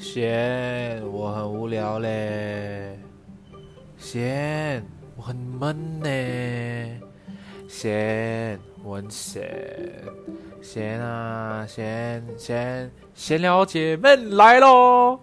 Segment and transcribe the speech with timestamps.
[0.00, 2.98] 贤，我很无聊嘞。
[3.98, 4.82] 贤，
[5.14, 6.08] 我很闷呢。
[7.68, 9.46] 贤，我很闲。
[10.62, 15.20] 贤啊，贤贤，闲聊姐妹来喽！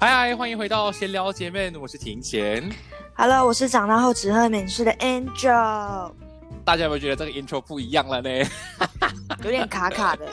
[0.00, 2.68] 嗨，欢迎回到闲聊姐妹，我是庭贤。
[3.16, 6.10] Hello，我是长大后只喝美式的 Angel，
[6.64, 8.28] 大家有没有觉得这个 intro 不一样了呢？
[9.44, 10.26] 有点卡卡的，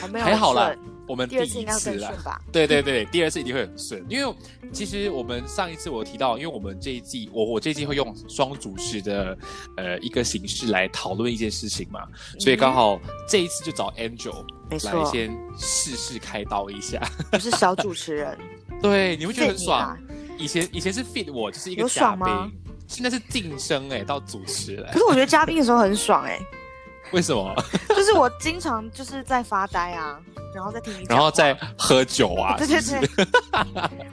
[0.00, 0.74] 还没有还好啦，
[1.06, 2.22] 我们第一次啦该会更顺。
[2.24, 2.40] 吧？
[2.50, 4.34] 对对对，第二次一定会很顺，因为
[4.72, 9.38] 其实我们上一次我提到，因为我们这一季我我这一季会用双主持的
[9.76, 12.00] 呃一个形式来讨论一件事情嘛，
[12.40, 17.00] 所以刚好这一次就找 Angel 来先试试开刀一下。
[17.30, 18.36] 我是小主持人，
[18.82, 19.98] 对，你会觉得很爽吧？
[20.38, 22.20] 以前以前是 fit 我就是一个有嘉宾。
[22.20, 22.50] 吗，
[22.86, 26.38] 现在是晋升哎、到主持了可，是我觉得嘉宾的时候很爽哎、
[27.12, 27.54] 为什么？
[27.88, 30.18] 就是我经常就是在发呆啊，
[30.54, 32.56] 然后再听你讲，然后再喝酒啊？
[32.58, 33.14] 对对是不是？
[33.16, 33.26] 对，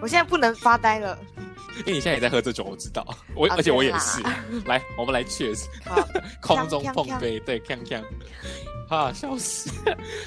[0.01, 1.17] 我现在不能发呆了，
[1.79, 3.05] 因为你现在也在喝这酒，我知道，
[3.35, 4.21] 我、啊而且我也是。
[4.65, 6.07] 来，我们来 cheers，好
[6.41, 8.03] 空中碰杯，对，锵锵，
[8.89, 9.69] 啊，笑死！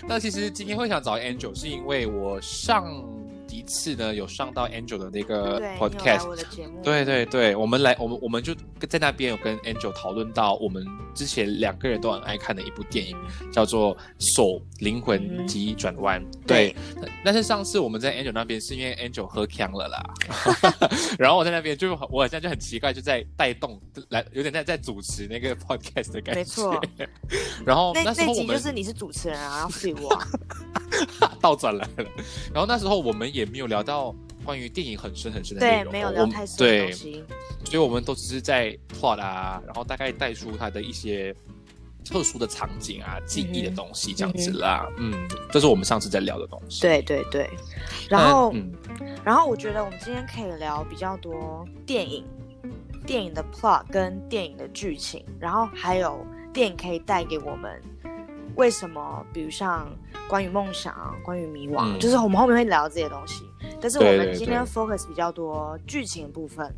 [0.06, 2.84] 那其实今天会想找 Angel，是因为我上
[3.50, 8.54] 一次呢有上到 Angel 的那个 podcast，对对对，我们来，我们我们就
[8.88, 10.84] 在那边有跟 Angel 讨论到我们
[11.14, 13.52] 之前两个人都很爱看的一部电影，嗯。
[13.52, 16.20] 叫做《手灵魂急转弯》。
[16.46, 16.74] 对，
[17.24, 20.02] 但是上次我们在 Angel 那边是因为 Angel 喝呛了啦，
[21.18, 26.40] 然后我在那边就我好像就很奇怪，就在带动来，有点在在主持那个 podcast 的感觉。
[26.40, 26.80] 没错。
[27.64, 30.08] 然后那那那时候我们集就是你是主持人啊，然后 f 我。
[31.20, 32.08] 啊， 倒转来了，
[32.52, 34.14] 然后那时候我们也没有聊到
[34.44, 37.24] 关于电影很深很深的内对，容，没有聊太深的对东，西，
[37.64, 41.34] 所以我们都只是在 plot 啊，然后大概带出它的一些
[42.04, 44.86] 特殊的场景啊、记忆的东西这样子啦。
[44.98, 45.12] 嗯
[45.50, 46.80] 这是我们上次在聊的东西。
[46.82, 47.50] 对对对，
[48.08, 48.52] 然后。
[48.54, 48.72] 嗯，
[49.24, 52.24] 然后我觉得我们今天可以聊比较多电影、
[53.06, 57.80] 电影的 plot 跟电影的剧情，然后还有电影可以带给我们
[58.56, 59.88] 为什么，比如像
[60.28, 63.44] 关于梦想、关于迷惘，嗯就是我们后面会聊这些东西。
[63.80, 66.72] 但是我们今天 focus 比较多剧情的部分，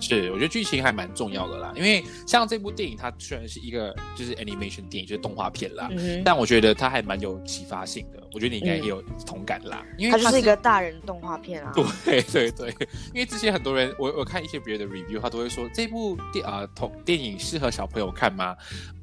[0.00, 8.22] 是，我觉得剧情还蛮重要的啦，因为像这部电影，它虽然是一个就是 animation 电影，就是动画片啦，嗯，但我觉得它还蛮有启发性的。
[8.34, 11.72] 我觉得你应该嗯也有同感啦，因为它就是一个大人动画片啊。
[12.04, 12.68] 对对对，
[13.14, 18.54] 因为之前很多人，我我看一些别的 review，他都会说这部电啊同电影适合小朋友看吗？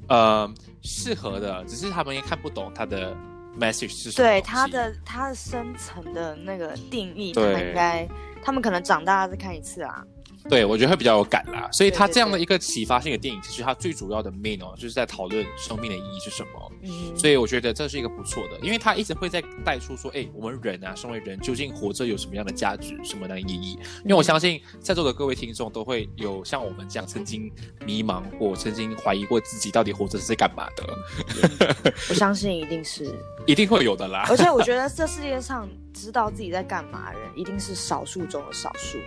[0.08, 3.14] 呃，适合的，只是他们也看不懂他的
[3.58, 4.28] message 是什么。
[4.28, 8.08] 对他的他的深层的那个定义，他们应该，
[8.42, 10.04] 他们可能长大了再看一次啊。
[10.48, 11.68] 对，我觉得会比较有感啦。
[11.72, 16.72] 所以对对它这样的一个启发性的电影，其实它最主要的 main 哦，就是在讨论生命的意义是什么。
[16.82, 23.78] 嗯，所以我觉得这是一个不错的，因为他一直会在带出说，哎，我们人啊，身为人，究竟活着有什么样的价值，什么样的意义？
[24.04, 27.50] 因为我相信在座的各位听众都会有像我们这样曾经
[27.84, 33.12] 迷茫过，曾经怀疑过自己到底活着是在干嘛的， 我相信一定是。
[33.46, 34.26] 一定会有的啦。
[34.28, 38.98] 而且我觉得这世界上知道自己在干嘛的人，一定是少数中的少数。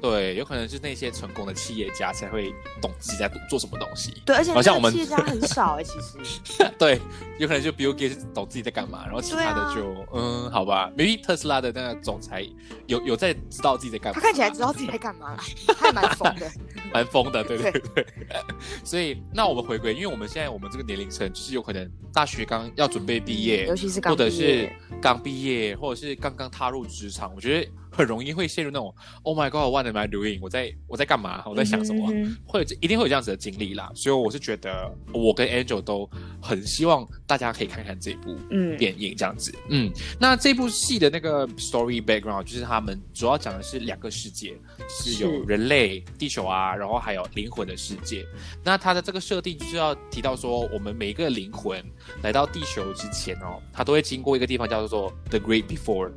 [0.00, 4.22] 对，有可能是那些成功的企业家才会懂自己在做什么东西。
[4.24, 7.00] 对，而且好像我们企业家很少哎、其实 对，
[7.38, 12.46] 有可能就 Bill Gates 懂自己在干嘛，然后其他的就、嗯，好吧，maybe 特斯拉的那个总裁
[12.86, 16.50] 有有在知道自己在干嘛，他看起来知道自己在干嘛啦，他还蛮疯的。
[16.92, 18.06] 蛮疯的，对对对。
[18.84, 24.70] 所以那我们回归，因为我们现在我们这个年龄层，就是有可能大学刚要准备毕业，尤其是刚或者是
[25.02, 30.38] 刚毕业，或者是刚刚踏入职场，我觉得很容易会陷入那种 Oh my God，what am I doing？
[30.42, 31.42] 我在我在干嘛？
[31.46, 32.06] 我在想什么？
[32.46, 33.90] 会有一定会有这样子的经历啦。
[33.94, 36.08] 所以我是觉得，我跟 Angel 都
[36.40, 39.54] 很希望大家可以看看这部嗯，电影这样子。
[39.70, 39.90] 嗯，
[40.20, 44.54] 那这部戏的那个 story background 就是他们主要讲的是两个世界，
[44.88, 48.26] 是有人类、地球啊，然后还有灵魂的世界。
[48.62, 51.82] 那它的这个设定就是要提到说，我们每一个灵魂
[52.22, 56.10] 来到地球之前哦，它都会经过一个地方叫做 The Great Before，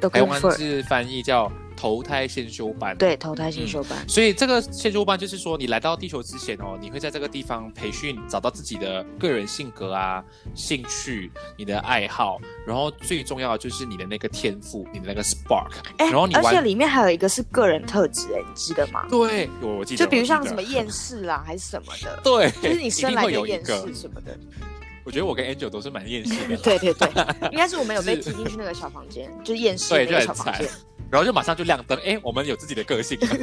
[0.00, 2.96] 都台湾字翻译叫投胎先修班。
[2.96, 15.70] 对投胎先修班，所以这个先修班就是说，你来到地球之前哦，你会在这个地方培训，找到自己的个人性格啊、兴趣、你的爱好，然后最重要的就是你的那个天赋、你的那个 spark。
[15.98, 19.06] 哎、然后你而且玩里面还有一个是个人特质，哎，你记得吗？
[19.10, 23.94] 对，有我记得，就比如像什么厌世啦，还是什么的， 对，就是你生来就厌世。
[23.94, 24.38] 什么的。
[25.06, 27.08] 我觉得我跟 Angel 都是蛮厌世的，对对对，
[27.52, 30.68] 应该是我们有被是踢进去那个小房间，就是厌世对，那个小房间。。
[31.08, 33.16] 然后就马上就亮灯，哎，我们有自己的个性。
[33.20, 33.38] 对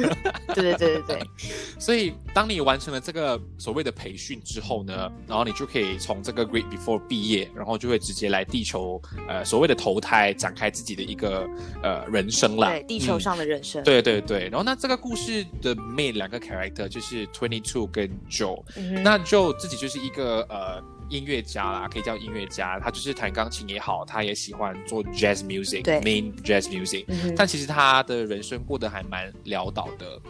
[0.54, 1.22] 对对对对，
[1.80, 11.48] 所以，当你完成了这个所谓的培训之后呢，然后你就可以从这个 Great Before 毕业，然后就会直接来地球，呃，所谓的投胎，展开自己的一个
[11.82, 12.68] 呃人生啦。
[12.68, 13.82] 对地球嗯上的人生。
[13.82, 30.20] 对对对，然后那这个故事的 main 两个 character 就是 Twenty Two 跟 Joe，、嗯那 Joe 自己就是一个呃音乐家啦，可以叫音乐家，他就是弹钢琴也好，他也喜欢做 jazz music，对 main jazz music，嗯但其实他的人生过得还蛮潦倒的。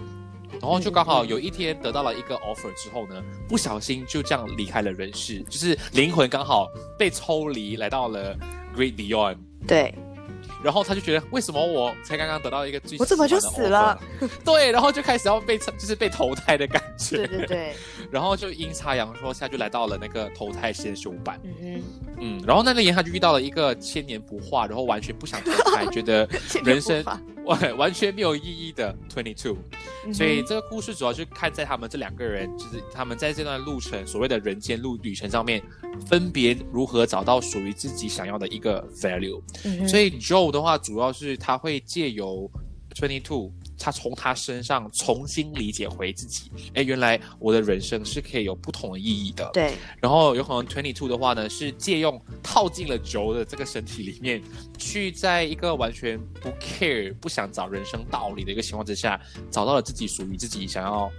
[0.60, 8.36] 然后就刚好有一天得到了一个 offer 之后呢，不小心就这样离开了人世，就是灵魂刚好被抽离，来到了
[8.76, 9.38] Great Beyond。
[9.66, 9.92] 对，
[10.64, 13.96] 然后他就觉得，为什么我才刚刚得到一个最我怎么就死了？
[14.44, 17.18] 对，然后就开始要被就是被投胎的感觉。
[17.18, 17.76] 对对对，
[18.10, 21.38] 然后就阴差阳错下就来到了那个投胎先修版。
[21.44, 21.54] 嗯。
[21.60, 21.82] 哼，
[22.20, 26.26] 嗯，然后那年他就遇到了一个千年不化，然后完全不想投胎， 觉得
[26.64, 27.04] 人生
[27.44, 29.56] 完完全没有意义的 Twenty Two。
[30.06, 35.62] 嗯所以这个故事主要是看在他们这两个人，就是他们在这段路程所谓的人间路旅程上面，
[36.06, 39.42] 分别如何找到属于自己想要的一个 value。
[39.64, 42.50] 嗯所以 Joe 的话，主要是他会借由
[42.94, 43.50] Twenty Two，
[43.84, 46.50] 他从他身上重新理解回自己。
[46.72, 49.50] 哎，原来我的人生是可以有不同的意义的。
[49.52, 54.42] 对然后有可能 Twenty Two 的话呢，是借用套进了 Joe 的这个身体里面，
[54.78, 59.20] 去在一个完全不 care、不想找人生道理的一个情况之下，
[59.50, 61.12] 找到了自己属于自己想要。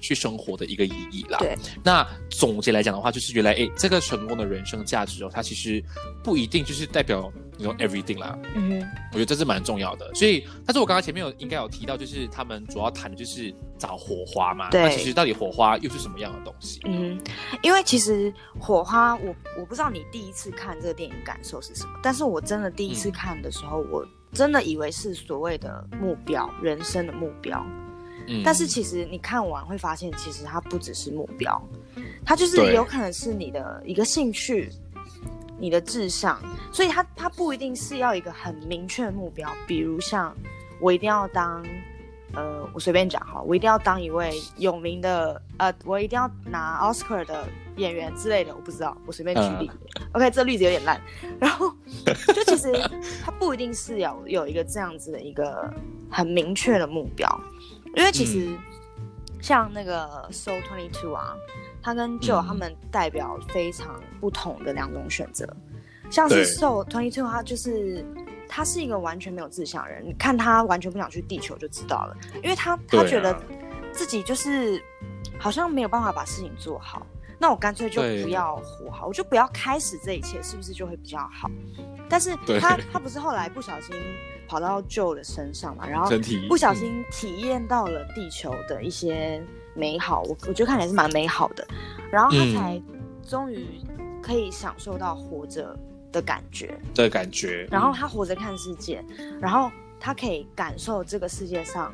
[0.00, 1.38] 去生活的一个意义啦。
[1.40, 5.82] 对，那总结来讲的话，就是原来诶，这个成功的人生价值哦，它其实
[6.22, 8.38] 不一定就是代表你说 everything 啦。
[8.54, 10.10] 嗯哼，我觉得这是蛮重要的。
[10.14, 14.70] 所以，但是我刚刚前面有应该有提到，就是他们主要谈的就是找火花嘛。
[14.70, 16.80] 对那其实到底火花又是什么样的东西？
[16.86, 17.20] 嗯，
[17.62, 27.60] 因为其实火花，我我不知道你第一次看这个电影感受是什么，但是我真的第一次嗯看的时候，我真的以为是所谓的目标，人生的目标。
[28.30, 31.58] 嗯但是其实你看完会发现，其实它不只是目标，
[32.26, 34.70] 它就是有可能是你的一个兴趣、
[35.58, 36.40] 你的志向，
[36.72, 40.34] 所以他他不一定是要一个很明确的目标，比如像
[40.80, 41.64] 我一定要当。
[42.34, 49.70] 呃，我随便讲哈，我一定要当一位有名的，呃，我一定要拿 Oscar 的演员之类的，我不知道，我随便举例。
[50.12, 51.00] OK，这例子有点烂。
[51.40, 51.72] 然后，
[52.04, 52.70] 就其实
[53.24, 55.72] 他不一定是要有一个这样子的一个
[56.10, 57.26] 很明确的目标，
[57.96, 58.54] 因为其实
[59.40, 61.34] 像那个 Soul Twenty Two 啊，
[61.82, 65.46] 他跟 Joe 嗯他们代表非常不同的两种选择。
[66.10, 68.04] 像是 Soul Twenty Two，他就是
[68.48, 73.38] 他是一个完全没有志向的人，你看他完全不想去地球就知道了，因为他他觉得
[73.92, 74.82] 自己就是
[75.38, 77.06] 好像没有办法把事情做好。
[77.40, 81.48] 那我干脆就不要活好，我就不要开始这一切，是不是就会比较好？
[82.08, 83.94] 但是他他不是后来不小心
[84.48, 86.10] 跑到 Joe 的身上嘛，然后
[86.48, 89.40] 不小心体验到了地球的一些
[89.78, 91.66] 美好，我我觉得看起来是蛮美好的，
[92.10, 92.82] 然后他嗯才
[93.26, 93.66] 终于
[94.20, 95.74] 可以享受到活着
[96.12, 97.66] 的感觉，的感觉。
[97.70, 99.04] 然后他活着看世界，
[99.40, 99.70] 然后
[100.00, 101.92] 他可以感受这个世界上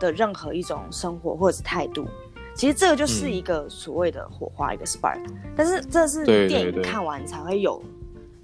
[0.00, 2.06] 的任何一种生活或者是态度。
[2.54, 5.24] 其实这个就是一个所谓的火花，一个 spark。
[5.54, 7.80] 但是这是电影看完才会有，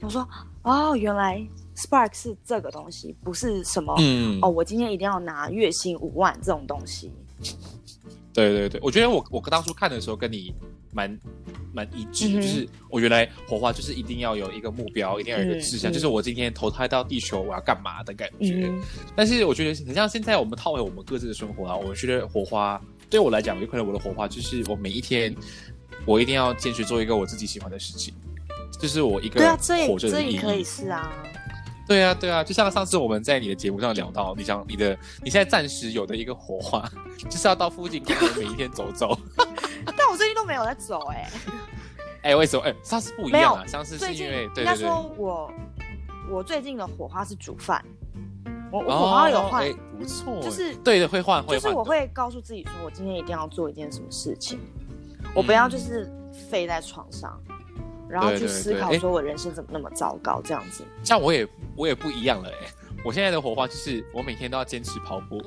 [0.01, 0.29] 我说
[0.63, 1.45] 哦，原来
[1.77, 7.13] Spark 是这个东西，不是什么、嗯哦，我今天一定要拿月薪五万这种东西。
[8.35, 10.53] 对对对，我觉得我我当初看的时候跟你
[10.93, 11.19] 蛮
[11.73, 18.67] 蛮一致，嗯就是我原来火花就是一定要有一个目标，一定要有一个志向，就是我今天投胎到地球我要干嘛的感觉。
[18.67, 18.83] 嗯
[19.15, 25.35] 但是我觉得很像现在我们套回我们各自的生活啊，我觉得火花对我来讲，有可能我的火花就是我每一天
[26.05, 28.13] 我一定要坚持做一个我自己喜欢的事情，
[28.81, 29.57] 就是我一个对啊。
[29.61, 31.13] 这也可以是啊。
[31.87, 36.83] 对啊，对啊，就像上次我们在你的节目上聊到，你想你的你现在暂时有的一个火花，
[37.29, 39.19] 就是要到附近公园每一天走走。
[39.97, 41.31] 但我最近都没有在走哎、
[42.23, 42.63] 哎，为什么？
[42.65, 44.75] 哎，上次不一样啊，上次是因为应该对对。
[44.75, 45.53] 对，说我
[46.31, 47.85] 我最近的火花是煮饭，
[48.73, 54.59] 我我哦火花有换，哎不错，就是对的，会换会换，就是我会告诉自己说，我今天一定要做一件什么事情，
[55.35, 56.11] 我不要就是
[56.51, 57.39] 废在床上，
[58.09, 60.85] 然后去思考说我人生怎么那么糟糕这样子。
[61.03, 61.47] 像我也
[61.77, 62.69] 我也不一样了哎。
[63.05, 65.39] 我现在的火花就是我每天都要坚持跑步，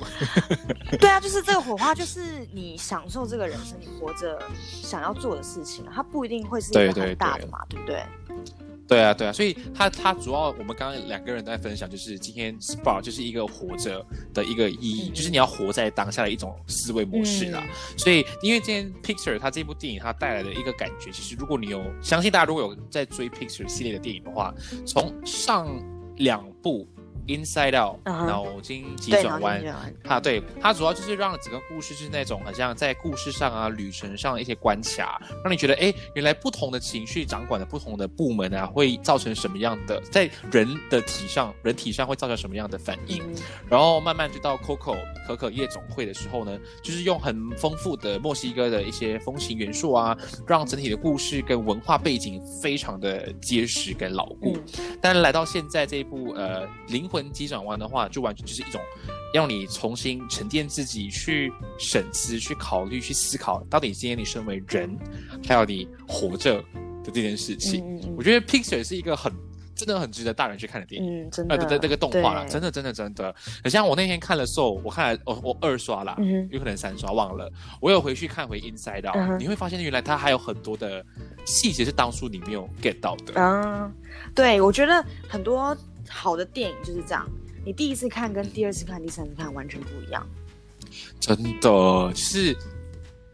[1.00, 8.04] 对啊，就是这个火花，就是你享受这个人生，你活着想要做的事情，它不一定会是一个很大的嘛，对不对？
[8.88, 17.62] 对啊，对啊，所以他他主要我们刚刚两个人都在分享，就是今天 SPA 就是一个活着的一个意义，嗯就是你要活在当下的一种思维模式啦。
[17.98, 24.53] 所以因为今天 Picture 它这部电影它带来的一个感觉，其实如果你有相信大家如果有在追 Picture 系列的电影的话，
[24.86, 25.67] 从上
[26.15, 26.88] 两部
[27.27, 29.91] Inside Out、脑筋急，转弯然后你。
[29.91, 43.22] 就它对它主要就是让整个故事是那种好像在故事上啊、旅程上的一些关卡，让你觉得哎，原来不同的情绪掌管的不同的部门啊，会造成什么样的在人的体上、人体上会造成什么样的反应。
[43.24, 43.36] 嗯
[43.69, 44.96] 然后慢慢就到 Coco
[45.27, 50.17] 可可夜总会的时候呢，就是用很丰富的墨西哥的一些风情元素啊，
[50.48, 54.57] 让整体的故事跟文化背景非常的结实跟牢固。
[54.77, 58.82] 嗯但来到现在这一部呃灵魂急转弯的话，就完全就是一种
[59.34, 64.98] 让你重新沉淀自己，去审思、去考虑、去思考，到底今天你身为人，
[65.48, 66.56] 还有你活着
[67.04, 67.84] 的这件事情。
[67.86, 69.32] 嗯嗯我觉得 Pixar 是一个很
[69.76, 71.28] 真的很值得大人去看的电影。
[71.28, 72.50] 嗯，真呃，的，对，那个动画啦，对。
[72.50, 77.48] 真的，真的，真的，很像我那天看了《Soul》，我看了，我我二刷啦，嗯有可能三刷忘了，
[77.80, 81.06] 我有回去看回 Inside Out，、嗯你会发现原来它还有很多的
[81.46, 83.34] 细节是当初你没有 get 到的。
[83.36, 83.94] 嗯，
[84.34, 85.78] 对，我觉得很多
[86.10, 87.28] 好的电影就是这样，
[87.66, 90.26] 你第一次看跟第二次看、第三次看完全不一样。
[91.20, 92.56] 真的是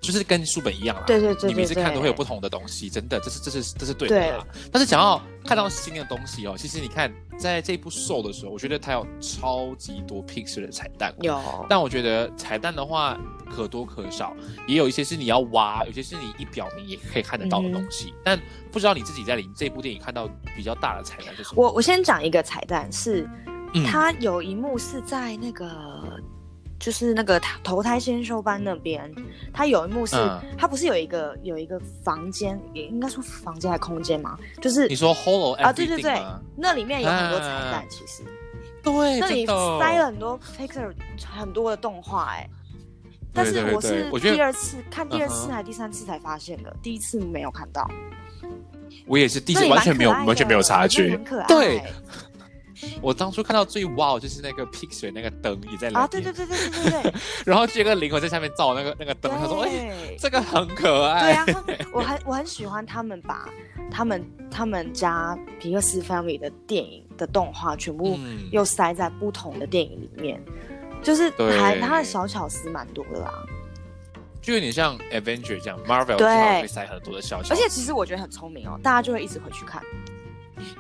[0.04, 1.04] 就是跟书本一样啦。
[1.08, 4.46] 对对对你每次看都会有不同的东西，真的，这是这是这是对的啦。
[4.72, 11.16] 但是想要看到新的东西哦，其实你看在这部 Soul 的时候，我觉得它有超级多 Pixar 的彩蛋。
[11.22, 13.18] 有，但我觉得彩蛋的话
[13.50, 14.36] 可多可少，
[14.68, 18.14] 也有一些是你要挖，有些是你一表明也可以看得到的东西。
[18.26, 18.38] 但
[18.72, 21.64] 不知道你自己在里这部电影看到比较大的彩蛋是什么？
[21.64, 23.26] 我我先讲一个彩蛋，是
[23.74, 26.22] 嗯它有一幕是在那个。
[26.84, 29.10] 就是那个投胎先修班那边，
[29.54, 30.42] 他有一幕是，嗯。
[30.58, 36.22] 它不是有一个有一个房间，也应该说房间还空间嘛，就是你说 Hollow 啊，对对对，
[36.58, 38.22] 那里面有很多彩蛋，啊其实
[38.84, 40.94] 对，那里塞了很多 Pixar
[41.26, 42.50] 很多的动画，哎，
[43.34, 47.90] 但是我是第二次看第二次还是第三次才发现的，第一次没有看到，
[49.06, 51.82] 我也是第一次完全没有完全没有察觉对，
[53.02, 57.14] 我当初看到最哇就是那个 Pixar 那个灯也在里面，啊，对对对对对对对，
[57.46, 61.22] 然后这个灵魂在下面照那个那个灯，他说哎，对这个很可爱。
[61.22, 63.50] 对爱，啊，我很我很喜欢他们把
[63.92, 68.50] 他们他们家皮克斯 Family 的电影的动画全部嗯。
[68.52, 70.42] 又塞在不同的电影里面，
[71.02, 71.58] 就是对。
[71.60, 73.32] 还他的小巧思蛮多的啦。
[74.42, 76.62] 就有点像 Avenger 这样，Marvel 对。
[76.62, 79.82] 会塞很多的小小，而且其实我觉得很聪明哦，大家就会一直回去看，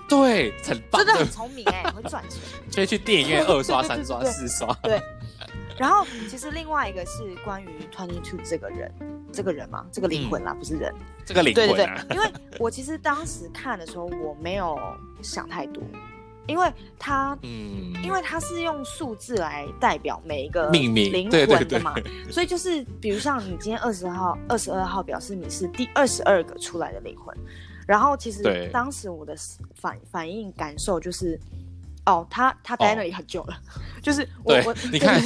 [0.08, 1.04] 对很棒。
[1.04, 2.40] 真的很聪明哎，会赚钱。
[2.72, 5.02] 所以去电影院二刷、三刷、四刷，对。
[5.78, 8.94] 然后其实另外一个是关于 Twenty Two 这个人，
[9.32, 10.94] 这个人嘛，这个灵魂啦，不是人。
[11.26, 11.86] 这个灵对对对。
[11.88, 14.78] 魂啊，，因为我其实当时看的时候我没有
[15.24, 15.82] 想太多，
[16.46, 21.58] 因为他嗯，因为它是用数字来代表每一个命名灵对对对。
[21.58, 21.96] 魂的嘛，
[22.30, 27.36] 所以就是比如像你今天二十号、二十二号，表示你是第二十二个出来的灵魂。
[27.88, 29.36] 然后其实对当时我的
[29.76, 31.40] 反反应感受就是，
[32.06, 33.58] 哦，他他待在那里很久了，
[34.02, 35.22] 就是我我你看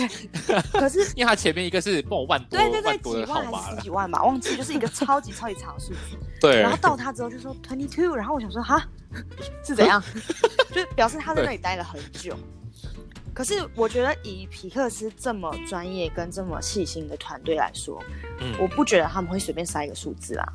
[0.74, 6.18] 可是 因为他前面一个是不知道万多对对几万还是十几万吧，忘记，就是一个超级超级长的数字。
[6.42, 8.84] 对，然后到他之后就说 twenty two，然后我想说哈
[9.66, 10.02] 是怎样，
[10.72, 12.38] 就表示他在那里待了很久。
[13.34, 18.04] 可是我觉得以皮克斯这么专业跟这么细心的团队来说，
[18.40, 20.54] 嗯我不觉得他们会随便塞一个数字啊。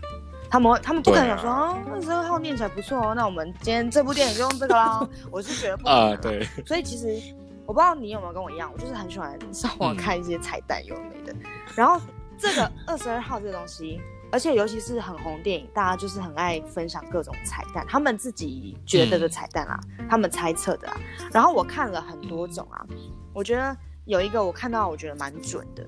[0.52, 5.08] 他们他们不可能想说哦，二十二号念起来不错哦，那我们今天这部电影就用这个啦。
[5.32, 11.34] 我是觉得不可能啊，啦对，所以其实我不知道你有没有跟我一样，我就是很喜欢上网嗯看一些彩蛋有的没的。
[11.74, 11.98] 然后
[12.38, 13.98] 这个二十二号这个东西，
[14.30, 21.00] 而且尤其是很红电影，大家就是很爱分享各种彩蛋，他们自己觉得的彩蛋啊，他们猜测的啊。
[21.32, 22.84] 然后我看了很多种啊，
[23.32, 25.82] 我觉得有一个我看到我觉得蛮准的，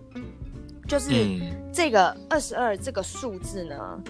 [0.89, 1.11] 就是。
[1.13, 4.01] 嗯这个二十二这个数字呢，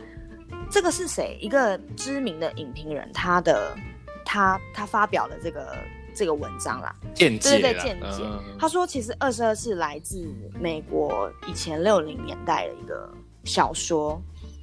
[0.70, 1.38] 这个是谁？
[1.40, 3.76] 一个知名的影评人，他的
[4.24, 5.76] 他他发表了这个
[6.14, 6.94] 这个文章啦。
[7.14, 10.26] 见解对对见解嗯他说，其实二十二是来自
[10.58, 13.08] 美国以前六零年代的一个
[13.44, 14.20] 小说，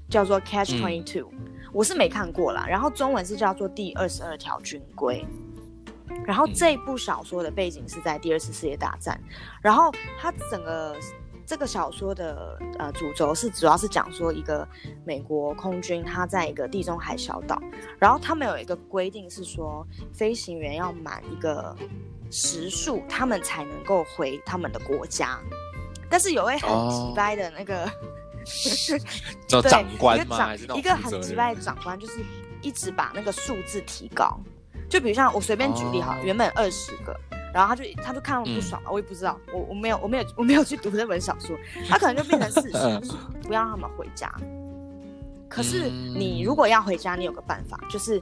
[0.10, 1.30] 叫做《Catch 嗯 Twenty Two》，
[1.72, 2.66] 我是没看过啦。
[2.68, 5.26] 然后中文是叫做《第二十二条军规》。
[6.26, 9.18] 然后嗯这部小说的背景是在第二次世界大战，
[9.62, 10.94] 然后它整个
[11.46, 14.68] 这个小说的呃主轴是主要是讲说一个
[15.06, 17.62] 美国空军他在一个地中海小岛，
[18.00, 21.76] 然后他们有一个规定是说飞行员要满一个
[22.30, 25.40] 时数，他们才能够回他们的国家。
[26.10, 27.90] 但是有位很直白的那个、
[29.48, 30.56] 叫对长官吗？
[30.56, 32.24] 一个长一个很直白的长官，就是
[32.62, 34.40] 一直把那个数字提高。
[34.90, 37.18] 就比如像我随便举例哈，哦原本二十个，
[37.54, 41.58] 然后他就他就看他们不爽嘛，我也不知道，我我没有我没有我没有去读那本小说，
[41.90, 44.34] 他可能就变成四十，嗯就是不要让他们回家。
[45.50, 48.22] 可是嗯你如果要回家，你有个办法，就是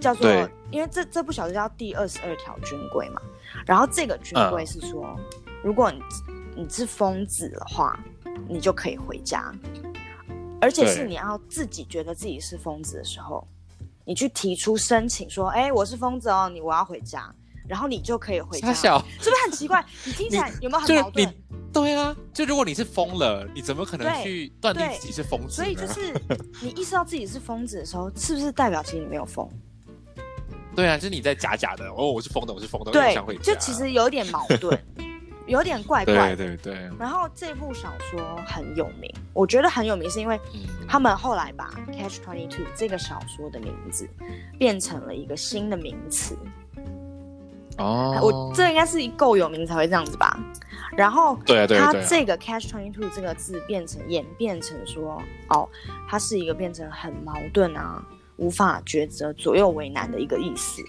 [0.00, 0.28] 叫做，
[0.70, 3.20] 因为这这部小说叫第二十二条军规嘛，
[3.64, 5.16] 然后这个军规嗯是说，
[5.62, 6.00] 如果你
[6.56, 7.98] 你是疯子的话，
[8.48, 9.54] 你就可以回家，
[10.60, 13.46] 而且是你要自己觉得自己是疯子的时候，
[14.04, 17.32] 你去提出申请说，哎，我是疯子哦，你我要回家，
[17.68, 19.84] 然后你就可以回家，是不是很奇怪？
[20.04, 21.32] 你听起来有没有很矛盾你？
[21.72, 25.56] 对啊，就如果你是疯了，你怎么可能去断定自己是疯子？
[25.56, 26.14] 所以就是
[26.62, 29.46] 你意识到自己是疯子的时候，是不是代表其实你没有疯？
[30.74, 33.52] 对啊，就是你在假假的哦，我是疯的，我是疯的，我对想回，家。
[33.52, 34.78] 就其实有点矛盾，
[35.46, 36.36] 有点怪怪的。
[36.36, 44.08] 对对对，然后这部小说很有名，我觉得很有名，是因为嗯，他们后来把《Catch Twenty Two》这个小说的名字
[44.58, 46.36] 变成了一个新的名词。
[47.78, 50.38] 哦，我这应该是够有名才会这样子吧。
[50.96, 55.68] 然后对啊对啊对啊它这个 catch twenty two 这个字变成演变成说，哦，
[56.08, 58.02] 它是一个变成很矛盾啊，
[58.36, 60.82] 无法抉择、左右为难的一个意思。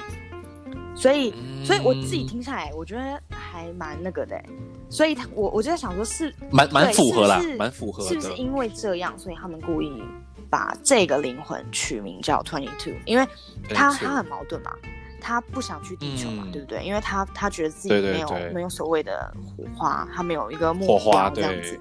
[0.95, 4.45] 所以，嗯所以我自己听下来，我觉得还蛮那个的欸。
[4.89, 8.01] 所以他，我我就在想说是，蛮蛮符合啦蛮符合。
[8.07, 10.01] 是不是因为这样，所以他们故意
[10.49, 12.93] 把这个灵魂取名叫 twenty two？
[13.05, 13.27] 因为
[13.69, 14.71] 他没错他很矛盾嘛，
[15.19, 16.83] 他不想去地球嘛，嗯对不对？
[16.83, 21.79] 因为他他觉得自己没有没有所谓的火花，他没有一个目火花对标这样子，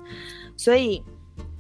[0.57, 1.03] 所以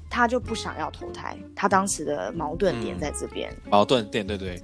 [0.09, 1.37] 他就不想要投胎。
[1.55, 4.62] 他当时的矛盾点嗯在这边，矛盾点，对对。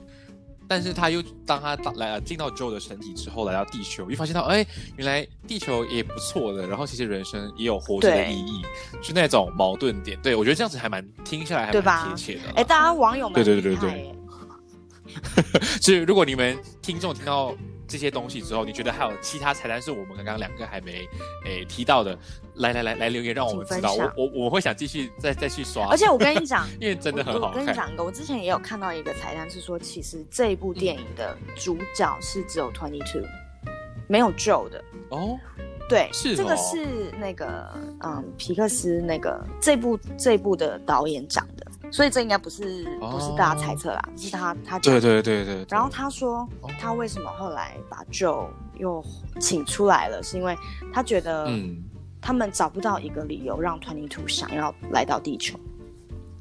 [0.68, 4.64] 但是他又当他到来进到 Joe 的身体之后，来到地球，又发现到，哎，
[4.96, 8.62] 原来地球也不错的，然后其实人生也有活着的意义，
[9.02, 10.18] 是那种矛盾点。
[10.22, 12.52] 对我觉得这样子还蛮听下来还对吧蛮贴切的啦。
[12.56, 14.16] 哎，大家网友们对对对对对耶
[15.80, 17.54] 所 以如果你们听众听到
[17.86, 21.06] 这些东西之后，你觉得还有其他彩蛋是我们刚刚两个还没
[21.44, 22.18] 诶提到的，
[22.56, 27.72] 来来来来留言让我们知道，我我我会想继续再再去刷，而且我跟你讲，因为真的很好我我跟你。
[27.72, 33.22] 讲一个，我之前也有看到一个彩蛋，是说其实这一部电影的主角是只有 Twenty Two，
[34.08, 34.82] 没有 Joe 的。
[35.10, 35.38] 哦，
[35.88, 36.34] 对，是哦。
[36.36, 37.70] 这个是那个
[38.00, 44.98] 嗯皮克斯那个这部这部的导演讲的，所以这应该不是、不是大家猜测啦，是他他对。
[44.98, 45.66] 对对对对。
[45.68, 46.70] 然后他说哦。
[46.80, 49.04] 他为什么后来把 Joe 又
[49.38, 50.56] 请出来了，是因为
[50.92, 51.80] 他觉得嗯，
[52.20, 55.56] 他们找不到一个理由让 Twenty Two 想要来到地球，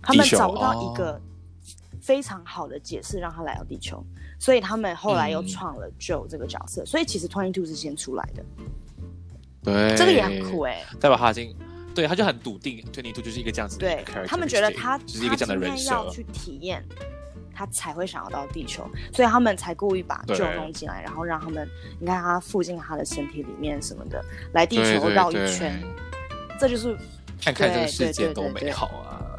[0.02, 0.92] 他们找不到哦。
[0.92, 1.22] 一个
[2.02, 4.04] 非常好的解释让他来到地球，
[4.40, 5.48] 所以他们后来又嗯。
[5.48, 8.44] 创了 Joe 这个角色，所以其实 Twenty Two 是先出来的，
[9.64, 11.56] 对，这个也很酷哎、代表他已经，
[11.94, 16.84] 对，他就很笃定，Twenty Two 就是一个这样子的对他们觉得他就是一个这样的人设，去体验，
[17.54, 21.68] 他才会想要到地球，所以他们才故意把对 Joe 弄进来，然后让他们
[22.00, 24.24] 你看他附近他的身体里面什么的
[24.54, 25.84] 来地球绕一对圈，
[26.60, 26.96] 这就是
[27.42, 29.31] 看看这个对世界多美好啊！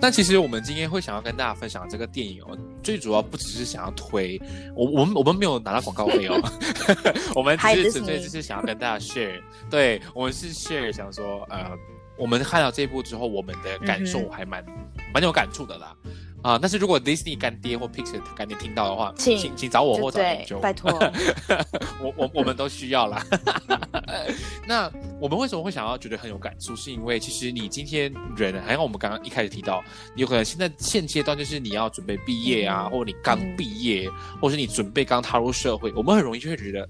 [0.00, 4.40] 但其实我们今天会想要跟大家分享这个电影哦，最主要不只是想要推
[4.76, 6.38] 我，我们我们没有拿到广告费哦，
[7.34, 11.70] 我们只是纯粹就是想要跟大家 share，对我们是 share 想说呃，
[12.18, 14.64] 我们看到这部之后，我们的感受嗯还蛮
[15.12, 15.96] 蛮有感触的啦。
[16.42, 20.90] 啊，但是如果 Disney 干爹或 Pixar 干爹听到的话，请请请找我或找对研究，拜托，
[22.02, 23.24] 我我我们都需要啦。
[24.66, 26.74] 那我们为什么会想要觉得很有感触？
[26.74, 29.82] 是因为其实你今天人，还像我们刚刚一开始提到，
[30.16, 34.08] 有可能现在现阶段就是你要准备毕业啊，嗯或者你刚嗯毕业，
[34.40, 36.88] 或者是你准备刚踏入社会，我们很容易就会觉得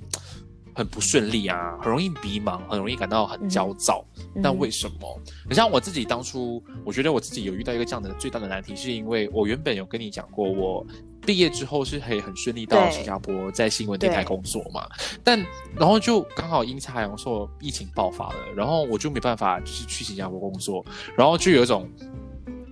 [0.75, 4.03] 很不顺利啊，很容易迷茫，很容易感到很焦躁。
[4.12, 5.21] 那嗯为什么？
[5.49, 10.87] 你像我自己当初，我觉得我自己有遇到一个这样的最大的难题，是因为我原本有跟你讲过，我
[11.27, 14.89] 毕业之后是可以很顺利到新加坡在新闻电台工作嘛，
[15.23, 15.39] 但
[15.77, 20.85] 然后就刚好阴差阳错疫情爆发了，然后我就没办法就是去新加坡工作，
[21.17, 21.89] 然后就有一种。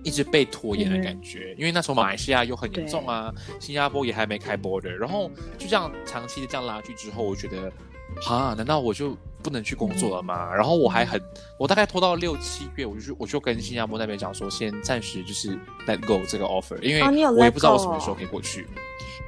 [0.03, 7.71] 一直被拖延的感觉，因为那时候马来西亚又很严重啊，新加坡也还没开 border，然后就这样长期的这样拉锯之后，我觉得，
[8.19, 10.53] 哈，难道我就不能去工作了吗？
[10.53, 11.21] 然后我还很，
[11.57, 18.67] 我大概拖到六七月，我就去我就跟新加坡那边讲说，先暂时就是 let go 这个 offer，因为我也不知道我什么时候可以过去。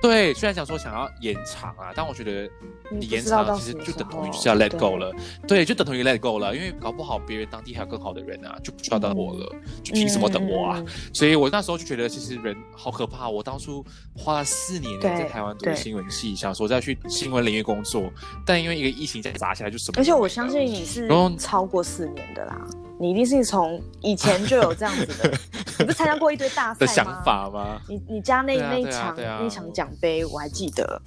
[0.02, 2.50] 对，虽然想说想要延长啊，但我觉得
[2.92, 5.14] 你你延长其实就等同于就是要 let go 了，
[5.48, 10.84] 对，就等同于 let go 了，因为搞不好别人当地还有更好的人啊，就不需要等我了，就凭什么等我啊？
[11.14, 13.30] 所以我那时候就觉得，其实人好可怕。
[13.30, 18.12] 我当初花了四年在台湾读新闻系，想说再去新闻领域工作，
[18.46, 21.08] 但因为一个疫情再砸下来，就什么都而且我相信你是
[21.40, 22.60] 超过四年的啦，
[23.00, 25.32] 你一定是从以前就有这样子的，
[25.80, 26.88] 你不是参加过一堆大赛的？
[26.88, 27.80] 想法吗？
[27.88, 31.02] 你你家那、那一场、那一场奖杯我还记得，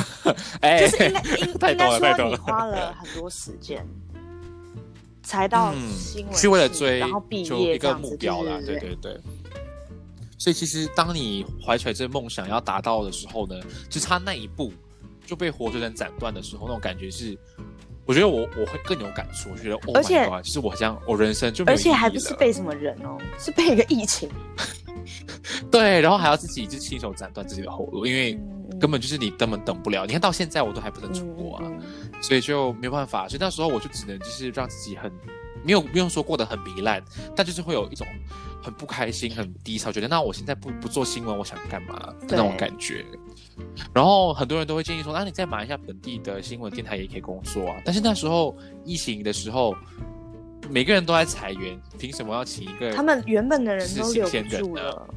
[0.62, 3.86] 哎，就是应该 应该说你花了很多时间，
[5.22, 9.20] 才到嗯新闻系、是为了追然后毕业一个目标啦，对对对对。
[10.38, 13.54] 所以其实当你怀揣着梦想要达到的时候呢，
[13.90, 14.72] 就差那一步
[15.26, 17.36] 就被活生生斩断的时候，那种感觉是，
[18.08, 19.50] 我觉得我我会更有感触。
[19.50, 24.30] 我觉得，Oh 而且就是我这样，我人生就没而且还不是被什么人哦，是被一个疫情，
[25.70, 28.40] 对，然后还要自己就亲手斩断自己的后路，因为
[28.80, 30.06] 根本就是你根本等不了。
[30.06, 33.28] 你看到现在我都还不能出国啊，嗯嗯所以就没有办法。
[33.28, 35.12] 所以那时候我就只能就是让自己很
[35.62, 37.02] 没有不用说过得很糜烂，
[37.36, 38.06] 但就是会有一种
[38.62, 43.04] 很不开心、很低潮，觉得那我现在不不做新闻，我想干嘛的那种感觉。
[43.94, 47.80] 然后很多人都会建议说，那、你在马来西亚本地的新闻电台也可以工作啊。
[47.84, 49.74] 但是那时候疫情的时候，
[50.70, 52.92] 每个人都在裁员，凭什么要请一个？
[52.92, 55.08] 他们原本的人是都留新不住了，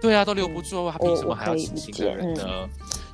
[0.00, 2.68] 对啊，都留不住，他凭什么还要请新的人呢？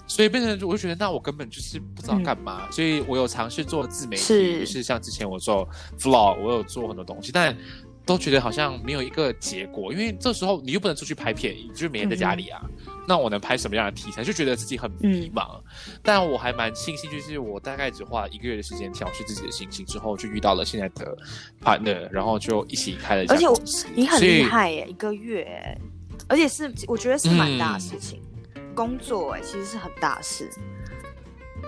[0.07, 2.69] 所以变成我就觉得，那我根本就是不知道干嘛。
[2.73, 7.57] 所以我有尝试做自媒体，是是像之前我做 vlog，我有做很多东西，但
[8.11, 9.93] 都觉得好像没有一个结果。
[9.93, 12.61] 因为这时候你又不能出去拍片，你就是每天在家里啊。
[13.07, 14.23] 那我能拍什么样的题材？
[14.23, 15.61] 就觉得自己很迷茫。
[16.03, 21.17] 但我还蛮庆幸，就是我大概只花了一个月的时间调试自己的心情之后，就遇到了现在的
[21.63, 23.61] partner，然后就一起开了而且我。
[23.95, 25.79] 你很厉害耶，一个月，
[26.29, 28.21] 而且是我觉得是蛮大的嗯事情。
[28.75, 30.49] 工作哎，其实是很大事。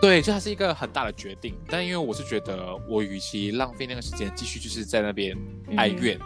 [0.02, 1.54] 对，这还是一个很大的决定。
[1.68, 5.32] 但因为我是觉得，我与其浪费那个时间继续就是在那边
[5.76, 6.18] 哀怨，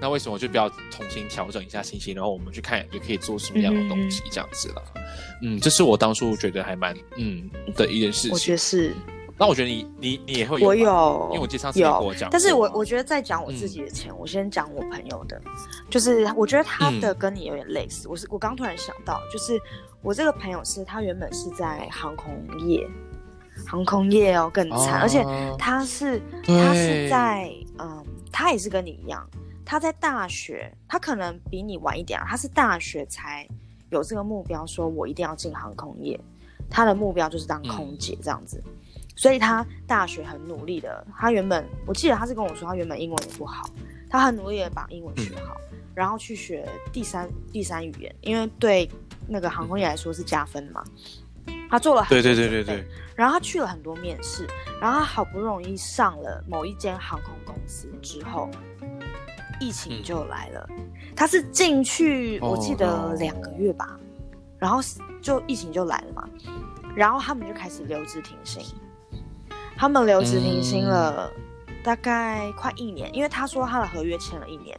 [0.00, 4.82] 那为什么就不要重新调整一下心情，然后我们去看也可以做什么样的东西，这样子了。
[5.40, 8.50] 嗯，这是我当初觉得还蛮嗯的一件事情我觉。
[8.50, 8.92] 得是，
[9.38, 15.40] 那我觉得你你你也会有，我有，因为我记得上次你跟有我讲，但是我我觉得在讲我自嗯己的前，我先讲我朋友的，
[15.88, 18.08] 就是我觉得他嗯的跟你有点类似。
[18.08, 19.56] 我是我刚突然想到，就是
[20.02, 22.84] 我这个朋友是他原本是在航空业，
[23.66, 29.26] 航空业哦更惨，而且哦他是他是在嗯，他也是跟你一样，
[29.64, 33.46] 他在大学，他可能比你晚一点啊，他是大学才
[33.90, 36.18] 有这个目标，说我一定要进航空业，
[36.70, 38.62] 他的目标就是当空姐这样子，
[39.16, 43.68] 所以他大学很努力的，他原本我记得他是跟我说，他原本英文也不好，
[44.08, 45.56] 他很努力的把英文学好，
[45.94, 48.90] 然后去学第三第三语言，因为对
[49.28, 50.82] 那个航空业来说是加分嘛。
[51.72, 54.46] 他做了很多对对对对对，然后他去了很多面试，
[54.78, 58.50] 然后他好不容易上了某一间航空公司之后，
[59.58, 60.02] 疫情嗯。
[60.02, 60.68] 就来了。
[61.16, 63.98] 他是进去，哦我记得两个月吧，
[64.58, 64.80] 然后
[65.22, 66.28] 就疫情就来了嘛，
[66.94, 68.62] 然后他们就开始留职停薪，
[69.74, 71.32] 他们留职停薪了
[71.82, 74.78] 大概快一年，因为他说他的合约签了一年。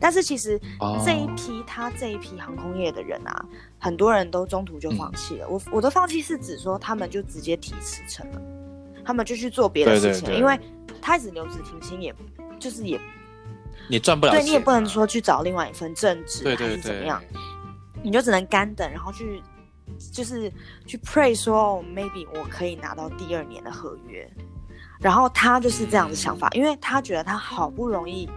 [0.00, 1.00] 但是其实哦。
[1.04, 3.44] 这一批、他这一批航空业的人啊，
[3.78, 5.48] 很多人都中途就放弃了。
[5.48, 8.40] 我我的放弃是指说他们就直接提辞呈了，
[9.04, 10.38] 他们就去做别的事情了，对对对。
[10.38, 10.58] 因为
[11.00, 12.14] 他一直留职停薪也，
[12.58, 13.00] 就是也
[13.88, 17.22] 你赚不了对你也不能说去找另外一份正职还对对对是怎么样，
[18.02, 19.42] 你就只能干等，然后去
[20.12, 20.52] 就是
[20.86, 24.28] 去 pray 说、哦、maybe 我可以拿到第二年的合约。
[24.98, 28.28] 然后他就是这样的想法，因为他觉得他好不容易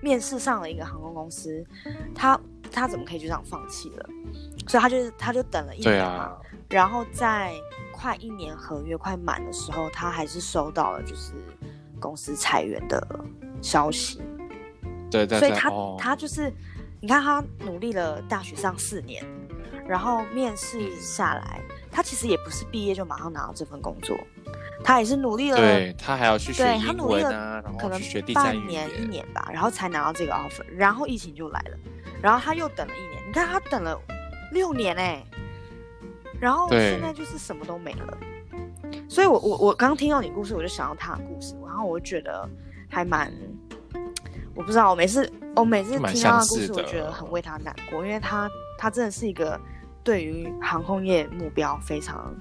[0.00, 1.64] 面试上了一个航空公司，
[2.14, 2.38] 他
[2.70, 4.08] 他怎么可以就这样放弃了？
[4.66, 7.54] 所以他就是他就等了一年嘛，啊，然后在
[7.92, 11.32] 快一年合约快满的时候，他还是收到了就是
[11.98, 13.04] 公司裁员的
[13.60, 14.20] 消息，
[15.10, 15.96] 对对对，所以他、哦。
[15.98, 16.52] 他就是，
[17.00, 19.24] 你看他努力了大学上四年，
[19.86, 21.60] 然后面试下来，
[21.98, 24.16] 他其实也不是毕业就马上拿到这份工作，
[24.84, 31.76] 他也是努力了，对他还要去学对他英努力了文啊，然可能后学第三语半年一，年吧，然后才拿到这个 offer，然后疫情就来了，
[32.22, 34.00] 然后他又等了一年，你看他等了
[34.52, 35.20] 六年哎、
[36.38, 38.16] 然后现在就是什么都没了，
[39.08, 42.48] 所以我我我刚听到你故事，我就想到他的故事，然后我觉得
[42.88, 43.32] 还蛮，
[44.54, 49.60] 我不知道，我每次我每次听到他的故事，我觉得很为他难过，因为他他真的是一个
[50.08, 52.34] 对于航空业目标非常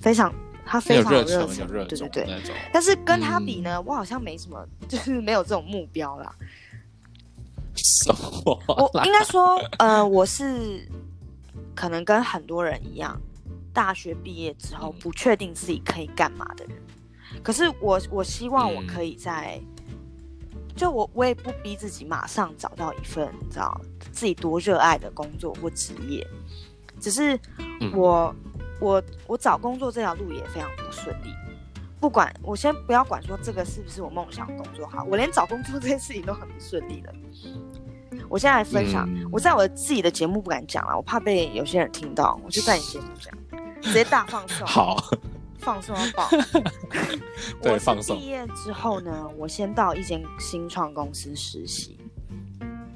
[0.00, 2.54] 非常他非常有热忱，热忱，有热对对对。
[2.72, 6.34] 但是跟他比嗯呢，我好像没什么，就是没有这种目标啦。
[7.76, 8.60] 什么？
[8.66, 10.84] 我应该说，呃，我是
[11.76, 13.16] 可能跟很多人一样，
[13.72, 16.76] 大学毕业之后嗯不确定自己可以干嘛的人。
[17.40, 19.60] 可是我我希望我嗯可以在，
[20.74, 26.26] 就我我也不逼自己马上找到一份你知道自己多热爱的工作或职业，
[27.00, 27.38] 只是
[27.80, 28.34] 嗯我、
[28.80, 31.34] 我我找工作这条路也非常不顺利。
[31.98, 37.12] 不管我先不要管说这个是不是我梦想工作好，我连找工作这件事情都很不顺利了。
[38.28, 43.32] 我现在来分享，嗯我在我自己的节目不敢讲了，我怕被有些人听到，我就在你节目讲，
[43.80, 45.02] 直接大放送， 好，
[45.58, 46.28] 放松到爆。
[47.62, 51.98] 对我放松毕业之后呢，我先到一间新创公司实习，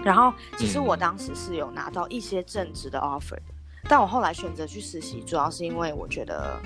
[0.05, 3.43] 然后其实嗯我当时是有拿到一些正职的 offer 的，
[3.91, 6.63] 但我后来选择去实习，主要是因为我觉得，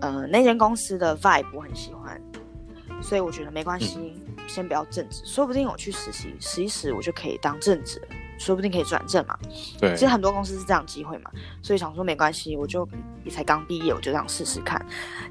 [0.00, 2.18] 呃，那间公司的 vibe 我很喜欢，
[3.02, 8.00] 所以我觉得没关系，嗯先不要正职，说不定我去实习，实习时我就可以当正职，
[8.38, 9.38] 说不定可以转正嘛。
[9.78, 12.88] 对其实很多公司是这样机会嘛，所以想说没关系，我就
[13.24, 14.84] 也才刚毕业，我就这样试试看。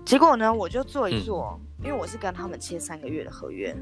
[0.05, 3.75] 结果呢，我就做一做，因为我是跟他们签三个月的合约，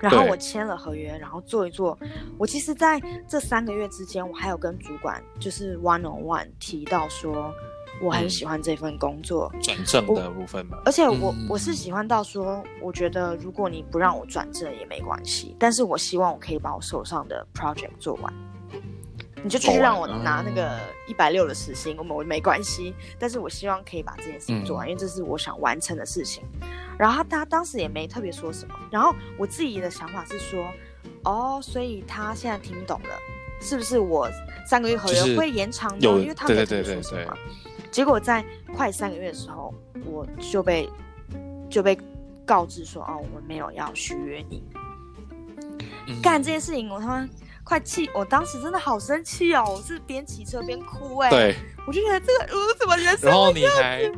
[0.00, 1.98] 然后我签了合约，然后做一做。
[2.38, 7.52] 我其实在这三个月之间，我还有跟主管就是 one on one 提到说，
[8.02, 18.32] 我很嗯喜欢这份工作，转正的部分嘛，而且我、嗯我是喜欢到说，我觉得如果你不让我转正也没关系，但是我希望我可以把我手上的 project 做完。
[19.42, 26.42] 你就继续让我拿那个一百六的时薪，我们我没关系，但是我希望可以把这件事情做完，因为这是我想完成的事情。
[26.98, 30.66] 然后他他当时也没特别说什么，然后我自己的想法是说，
[31.24, 33.18] 哦，所以他现在听懂了，
[33.60, 34.28] 是不是我
[34.66, 35.98] 三个月合约会延长呢？
[36.00, 37.36] 有因为他没有特别对对对说什么。
[37.90, 38.44] 结果在
[38.74, 39.72] 快三个月的时候，
[40.06, 40.88] 我就被
[41.70, 41.96] 就被
[42.44, 44.62] 告知说，哦，我们没有要续约你。
[46.08, 47.28] 嗯干这件事情，我他妈
[47.66, 48.08] 快气！
[48.14, 54.08] 我当时真的好生气哦，我是边骑车边哭哎、，对，我就觉得这个我怎么人生然后你还，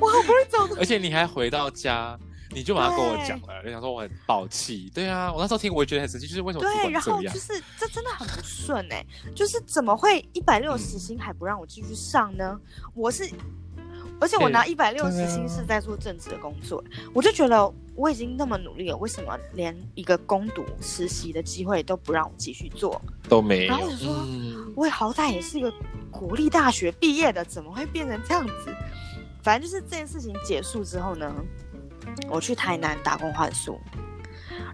[0.00, 2.18] 我好不容易找到，而且你还回到家，
[2.50, 4.90] 你就马上跟我讲了，你想说我很暴气。
[4.92, 7.28] 对啊，我那时候听我也觉得很生气，就是为什么主对，然后就？
[7.38, 12.58] 是这真的很不顺哎、就是怎么会一百六十薪还不让我继续上呢？
[12.94, 13.30] 我是。
[14.20, 15.26] 而且我拿一百六对啊。
[15.26, 23.00] 时薪是在做正职的工作，我就觉得我已经那么努力了，为什么连一个攻读实习的机会都不让我继续做？
[23.28, 24.72] 都没有然后我就说嗯。
[24.76, 25.72] 我也好歹也是一个
[26.10, 28.74] 国立大学毕业的，怎么会变成这样子？
[29.42, 31.34] 反正就是这件事情结束之后呢，
[32.28, 33.80] 我去台南打工换宿，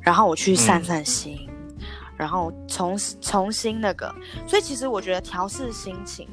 [0.02, 1.48] 然后我去散散心，
[2.16, 4.12] 然后重重新那个，
[4.46, 6.28] 所以其实我觉得调试心情，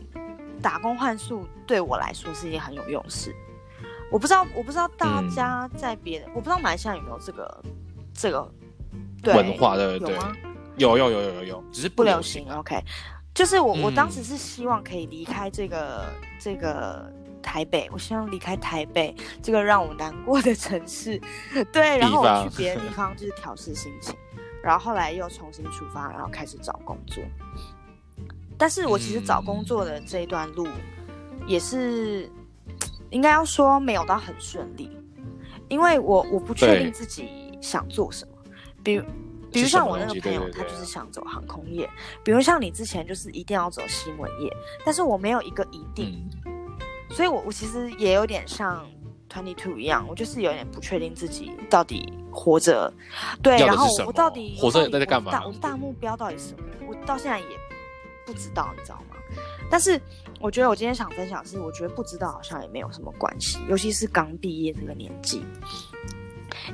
[0.62, 3.36] 打工换宿对我来说是一件很有用的事。
[4.12, 7.63] 我不知道，我不知道大家在别的，我不知道马来西亚有没有这个
[8.13, 8.50] 这个
[9.24, 10.34] 对文化对对对有吗？
[10.78, 12.45] 有有有有有有，只是不流流行。
[12.52, 12.82] OK，
[13.34, 16.06] 就是我、我嗯当时是希望可以离开这个
[16.39, 17.10] 这个
[17.41, 21.21] 台北，我希望离开台北这个让我难过的城市，
[21.71, 24.13] 对，然后我去别的地方就是调试心情，
[24.62, 27.24] 然后后来又重新出发，然后开始找工作。
[28.62, 30.67] 但是我其实找工作的这一段路
[31.47, 32.30] 也是，
[33.10, 34.88] 应该要说没有到很顺利，
[35.67, 38.32] 因为我我不确定自己想做什么，
[38.84, 39.04] 比如。
[39.54, 41.86] 比如像我那个朋友，他就是想走航空业；
[42.24, 44.50] 比如像你之前就是一定要走新闻业，
[44.86, 46.54] 但是我没有一个一定，嗯，
[47.10, 48.88] 所以我我其实也有点像
[49.30, 52.93] Twenty Two 一样，我就是有点不确定自己到底活着，
[53.43, 55.32] 对，然后我到底活着在干嘛？
[55.34, 56.63] 我大我的大目标到底是什么？
[56.88, 57.45] 我到现在也
[58.25, 59.15] 不知道，你知道吗？
[59.69, 59.99] 但是
[60.39, 65.43] 我觉得我今天想分享的是，我觉得不知道好像也没有什么关系，尤其是刚毕业这个年纪。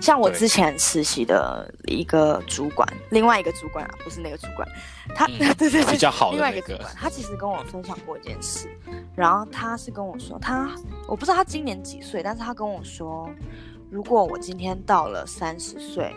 [0.01, 4.67] 像我之前实习的一个主管，另外一个主管啊，不是那个主管，
[5.15, 8.69] 他、嗯 对对对，比较好的另外一那个个主管，他其实跟我分享过一件事，
[9.15, 10.69] 然后他是跟我说，他
[11.07, 13.29] 我不知道他今年几岁，但是他跟我说，
[13.89, 16.12] 如果我今天到了三十岁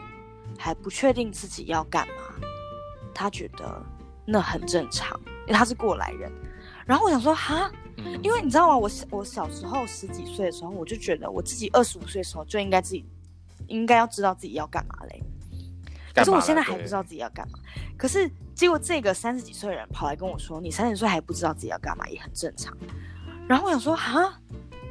[0.58, 2.14] 还不确定自己要干嘛，
[3.14, 3.82] 他觉得
[4.30, 6.30] 那很正常，因为他是过来人。
[6.86, 8.76] 然后我想说，哈，嗯，因为你知道吗？
[8.76, 13.04] 我小我小时候十几岁的时候，我就觉得我自己二十五岁的时候就应该自己
[13.66, 15.22] 应该要知道自己要干嘛嘞。
[16.14, 17.58] 可是我现在还不知道自己要干嘛。
[17.96, 22.76] 可是结果这个三十几岁的人跑来跟我说，你三十岁还不知道自己要干嘛，也很正常。
[23.48, 24.38] 然后我想说，哈，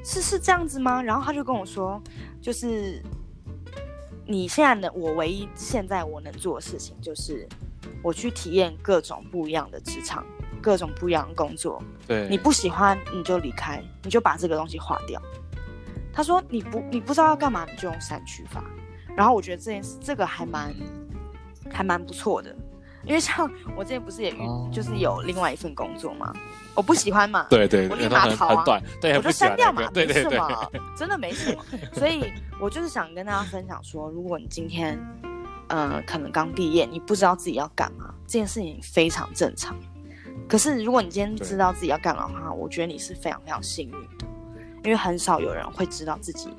[0.03, 1.01] 是是这样子吗？
[1.01, 2.01] 然后他就跟我说，
[2.41, 3.01] 就是
[4.25, 7.47] 你现在能，我唯一现在我能做的事情就是
[8.01, 10.25] 我去体验各种不一样的职场，
[10.61, 11.81] 各种不一样的工作。
[12.07, 15.21] 对，你不喜欢你就离开，你就把这个东西划掉。
[16.11, 18.63] 他说你不你不知道要干嘛，你就用删去法。
[19.15, 20.73] 然后我觉得这件事这个还蛮
[21.69, 22.55] 还蛮不错的，
[23.03, 26.33] 因为像我之前不是也遇、哦就是有另外一份工作嘛，
[26.73, 31.63] 我不喜欢嘛，对对，我立马逃啊对，我就删掉嘛，对对对，没什么，真的没什么。
[31.93, 34.97] 所以我就是想跟大家分享说，如果你今天
[35.69, 39.75] 呃可能刚毕业，你不知道自己要干嘛，这件事情非常正常。
[40.47, 44.25] 可是如果你今天知道自己要干嘛的话，我觉得你是非常非常幸运的，
[44.83, 46.49] 因为很少有人会知道自己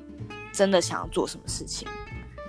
[0.51, 1.87] 真的想要做什么事情，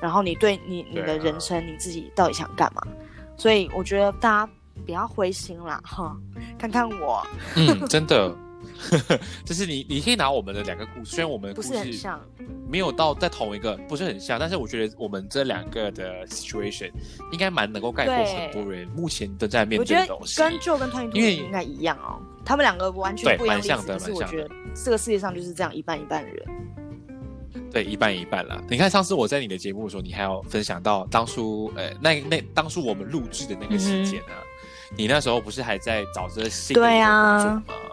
[0.00, 2.82] 然后你对你你的人生你自己到底想干嘛。
[3.36, 4.52] 所以我觉得大家
[4.86, 6.16] 不要灰心啦，哈，
[6.58, 8.34] 看看我嗯，真的。
[9.44, 12.20] 就是你，你可以拿我们的两个故事，虽然我们的不故事是很像，
[12.68, 16.90] 没有到在同一个，不是很像，但是我觉得我们这两个的 situation
[17.32, 20.36] 应该蛮能够概括很多人目前都在面对的东西。
[20.40, 26.46] 跟 Joe 跟 Twenty 因为应该一样哦，他们两个完全对不一样像的可是我蛮像的觉得这个世界上就是这样一半一半的人。
[27.70, 28.62] 对，一半一半啦。
[28.68, 34.36] 你看上次我在你的节目的时候，你还有分享到当初，呃，那那当初我们录制的那个时间啊，
[34.94, 37.91] 你那时候不是还在找着新的对啊一个工作吗？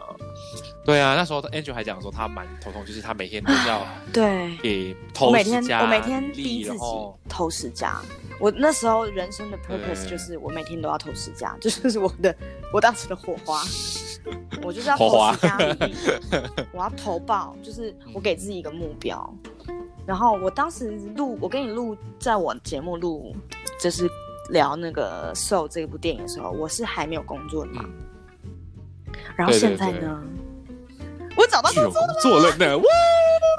[0.86, 6.80] 对啊，那时候 Angel 还讲说他蛮头痛，就是他每天都要对，给我投每天十家我每天力逼自己
[7.28, 8.02] 投十家。
[8.40, 12.36] 我那时候人生的 purpose 就是我每天都要投十家， 这就是我的
[12.74, 13.62] 我当时的火花。
[14.62, 15.96] 我就是要投火花十家力，
[16.74, 19.34] 我要投报，就是我给自己一个目标。
[20.06, 23.36] 然后我当时录，我跟你录，在我节目录，
[23.80, 24.10] 就是
[24.50, 27.86] 聊那个《Soul》这部电影的时候，我是还没有工作的嘛。
[29.36, 30.22] 然后现在对呢，
[31.36, 32.84] 我找到有工作了呢， 哇！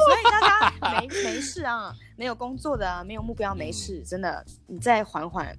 [0.06, 5.56] 所以大家没没事啊，没有工作的啊，没有目标没事，真的，你再缓缓，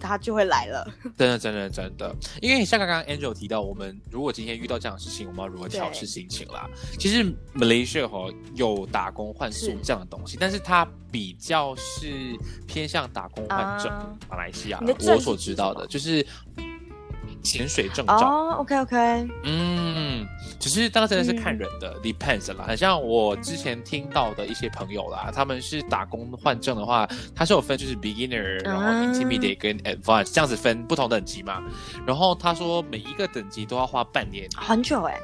[0.00, 0.86] 他就会来了。
[1.16, 6.68] 真的，真的，真的，因为像刚刚 Angel 提到，我们如果今天遇到这样的事情，我们要如何调试心情啦？
[6.98, 12.36] 其实 Malaysia 哈有打工换宿这样的东西，但是它比较是
[12.66, 13.90] 偏向打工换证。
[13.92, 16.26] 啊马来西亚我所知道的就是
[17.42, 18.16] 潜水证照。
[18.16, 18.96] 哦，OK OK，
[19.44, 20.26] 嗯，
[20.60, 22.64] 只是当然真的是看人的、d e p e n d s 啦。
[22.66, 31.62] 很像我之前听到的一些朋友啦，他们是打工换证的话，他是有分就是 beginner，然后啊 intermediate 跟 advanced 这样子分不同等级嘛。
[32.06, 35.18] 然后他说每一个等级都要花半年，很久哎、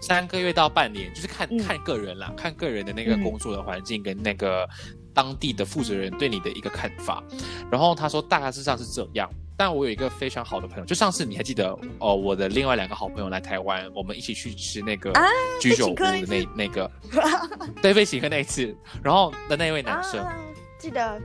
[0.00, 4.66] 三个月到半年，就是看、嗯看个人啦，看个人的那个嗯工作的环境跟那个
[5.12, 7.22] 当地的负责人对你的一个看法。
[7.70, 9.28] 然后他说大概是上是这样。
[9.60, 15.22] 但我有一个非常好的朋友，就上次你还记得哦，我的另外两个好朋友来台湾，我们一起去吃那个啊
[15.60, 16.90] 居酒屋的那那个，
[17.82, 20.34] 对，被请客那一次，然后的那位男生，啊，
[20.78, 21.20] 记得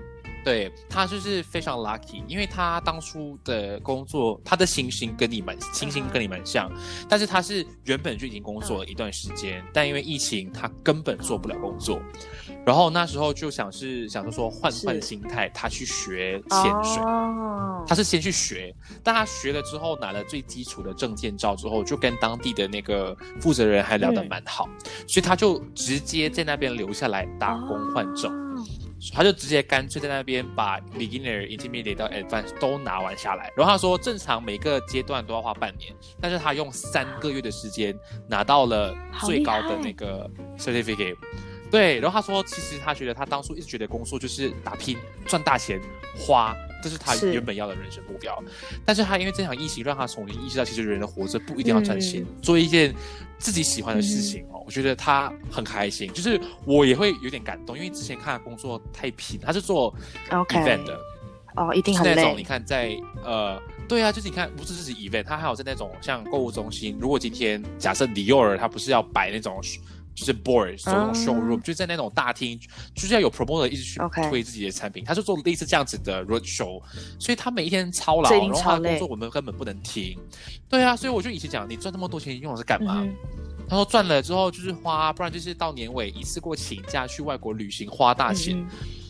[0.45, 6.71] 对他就是非常 lucky，因为他当初的工作，他的薪薪跟你蛮薪薪跟你蛮像，
[7.10, 11.99] 但是他是原本就已经工作了一段时间，但因为疫情，他根本做不了工作，
[12.63, 17.01] 然后那时候就想是想说说换换心态，他去学潜水。
[17.01, 24.69] 哦，他是先去学，但他学了之后拿了最基础的证件照之后，就跟当地的那个负责人还聊得蛮好，
[25.08, 28.31] 所以他就直接在那边留下来打工换证。
[28.31, 28.63] 哦
[29.13, 33.51] 他就直接干脆在那边把 beginner、intermediate 到 advanced 都拿完下来。
[33.55, 41.15] 然后他说，正常每个阶段都要花半年，但是他用三个月的时间拿到了最高的那个 certificate。
[41.71, 45.81] 对，然后他说，其实他觉得他当初一直觉得工作就是打拼、赚大钱、
[46.17, 48.37] 花，这是他原本要的人生目标。
[48.85, 52.93] 但是他因为这场疫情，让他重新意识到，其实人的活着不一定要赚钱，嗯做一件
[53.39, 54.61] 自己喜欢的事情哦。
[54.63, 59.91] 我觉得他很开心，就是我也会有点感动，因为之前看他工作太拼，他是做
[60.29, 60.99] event 的。
[61.55, 63.57] 哦，一定很累那种你，看在呃，
[63.88, 69.57] 对啊，就是你看不是自己 event，他还有在那种像购物中心，如果今天假设 Dior 他不是要摆那种
[70.16, 72.59] 就是 board 走那种 showroom，、嗯就在那种大厅，
[72.95, 73.99] 就是要有 promoter 一直去
[74.30, 75.03] 推自己的产品。
[75.03, 76.82] 他就做类似这样子的 road show，
[77.20, 80.18] 所以他每一天操劳，然后他工作我们根本不能停。
[80.70, 83.01] 对啊，所以我就以前讲，你赚那么多钱用的是干嘛？
[83.03, 83.13] 嗯
[83.68, 88.55] 他说赚了之后就是花，不然就是到年尾一次过请假去外国旅行花大钱。
[88.57, 88.68] 嗯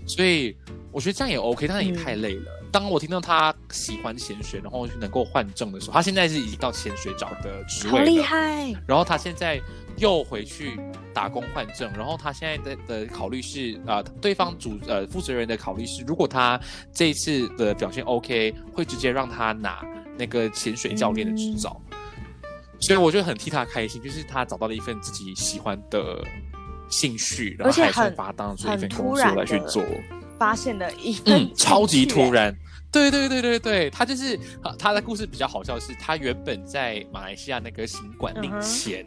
[0.08, 0.56] 所以
[0.92, 2.46] 我觉得这样也 OK，但是也嗯太累了。
[2.72, 8.24] 当我听到他喜欢潜水，然后能够换证的时候，他现在是已经到潜水长的职好厉位了。
[8.24, 9.60] 害，然后他现在
[9.98, 10.80] 又回去
[11.14, 16.60] 打工换证，然后他现在的的考虑是，呃，对方主呃负责人的考虑是，如果他
[16.94, 19.86] 这一次的表现 OK，会直接让他拿
[20.18, 21.80] 那个潜水教练的执照。
[22.78, 26.22] 所以我就很替他开心，就是他找到了一份自己喜欢的
[26.90, 29.82] 兴趣，然后还是很把它当做一份突工作然来去做。
[30.38, 32.54] 发现了一份嗯，超级突然。
[32.92, 39.06] 对对对对对，他就是呃他的故事比较好笑，是他原本在马来西亚那个行管令嗯哼前。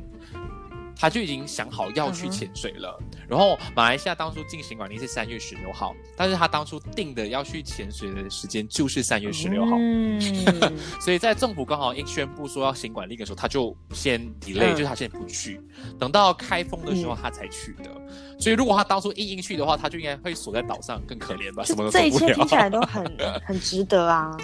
[0.98, 10.20] 他就已经想好要去潜水了，然后马来西亚当初进行管令是三月十六号，但是他当初定的要去潜水的时间就是三月十六号，嗯，
[11.00, 14.76] 所以在政府刚好一宣布说要行管令的时候，他就先 delay，、嗯。
[14.78, 15.60] 就是他先不去，
[15.98, 17.90] 等到开封的时候他才去的。
[18.40, 22.32] 所以如果他当初硬硬去的话，他就应该会锁在岛上，更可怜吧，什么都就这一做不了。
[22.32, 23.04] 切听起来都很
[23.46, 24.36] 很值得啊。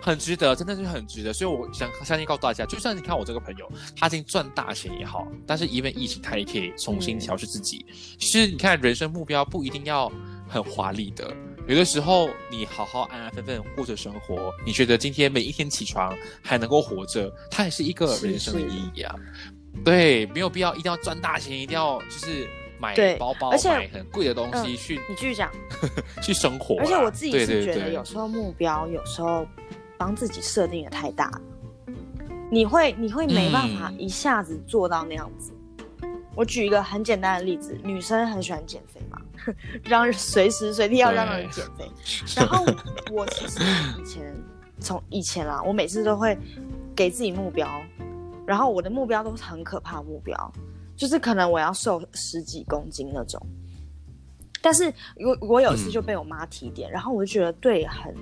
[0.00, 1.32] 很值得，真的是很值得。
[1.32, 7.84] 所以我想相信告诉大家，就算你看我这个朋友，他已经赚大钱也好，但是因为疫情，他也可以重新调试自己。
[8.18, 10.10] 其实你看，人生目标不一定要
[10.48, 11.34] 很华丽的，
[11.66, 19.14] 有的时候你好好安安分分过着生活，你觉得今天每一天起床还能够活着，它也是一个人生的意义啊。
[19.84, 22.48] 对，没有必要一定要赚大钱，一定要就是
[22.80, 25.52] 买包包、而且买很贵的东西嗯去、你继续讲，
[26.22, 26.82] 去生活啦。
[26.82, 29.46] 而且我自己是觉得，有时候目标，有时候
[29.98, 31.40] 帮自己设定的太大了，
[32.50, 35.52] 你会你会没办法嗯一下子做到那样子。
[36.34, 39.20] 我举一个很简单的例子，女生很喜欢减肥嘛，
[39.84, 41.90] 让人随时随地要让人减肥。
[42.36, 42.64] 然后
[43.12, 43.58] 我其实
[44.00, 44.32] 以前
[44.78, 46.38] 从以前啦，我每次都会
[46.94, 47.68] 给自己目标，
[48.46, 50.52] 然后我的目标都是很可怕的目标，
[50.96, 53.44] 就是可能我要瘦十几公斤那种。
[54.60, 58.14] 但是我我有一次就被我妈提点，然后我就觉得对，很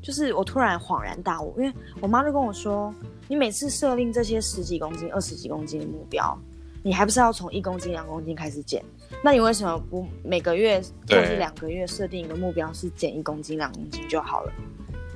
[0.00, 2.94] 就是我突然恍然大悟，因为我妈就跟我说，
[3.28, 6.38] 你每次设定这些十几公斤、二十几公斤的目标，
[6.82, 8.82] 你还不是要从一公斤、两公斤开始减？
[9.22, 14.52] 那你为什么不每个月或是两个月设定一个目标是减一公斤、两公斤就好了？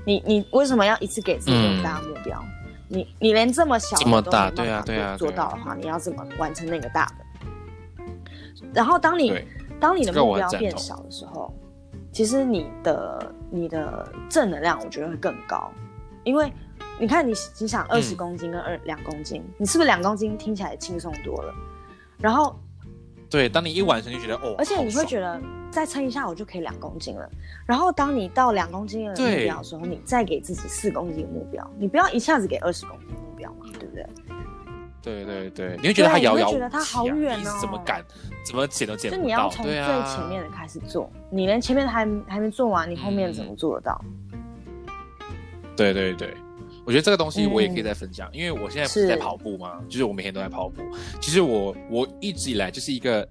[0.05, 2.41] 你你为什么要一次给自己那么大的目标？
[2.89, 8.05] 你你连这么小的这么都大对啊没办法做对啊对啊到的话，你要怎么完成那个大的？
[8.73, 9.47] 然后当你对
[9.81, 11.53] 当你的目标变小的时候，
[12.13, 15.71] 其实你的你的正能量我觉得会更高，
[16.25, 16.53] 因为
[16.99, 21.55] 你看你你想二十嗯公斤跟二两公斤，你是不是两公斤听起来轻松多了？
[22.19, 22.59] 然后
[23.29, 25.39] 对，当你一晚上就觉得哦，而且你会觉得
[25.71, 27.29] 再撑一下我就可以两公斤了。
[27.67, 34.07] 然后当你到两公斤的目标的时候，你再给自己四公斤的目标，你不要一下子给二十公斤的目标嘛，对不对？
[35.07, 38.05] 对对对，你会觉得他遥遥无期、啊，你会觉得他好远你是哦怎么赶，
[38.45, 39.21] 怎么剪都剪不到。
[39.21, 44.05] 就你要从最前面的开始做，你连前面还还没做完，你后面怎么做得到？
[45.77, 46.35] 对对对，
[46.87, 50.81] 我觉得这个东西我也可以嗯再分享，因为我现在不是在跑步嘛，就是我每天都在跑步。
[51.21, 53.29] 其实我我一直以来就是一个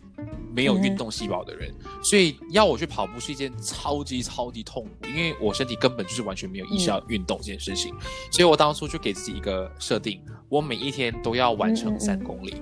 [0.54, 7.96] 没有运动细胞的人，所以要我去跑步是一件超级超级痛苦，因为我身体根本就是完全没有意识到运动这件事情，
[8.30, 12.62] 所以我当初就给自己一个设定，我每一天都要完成三公里。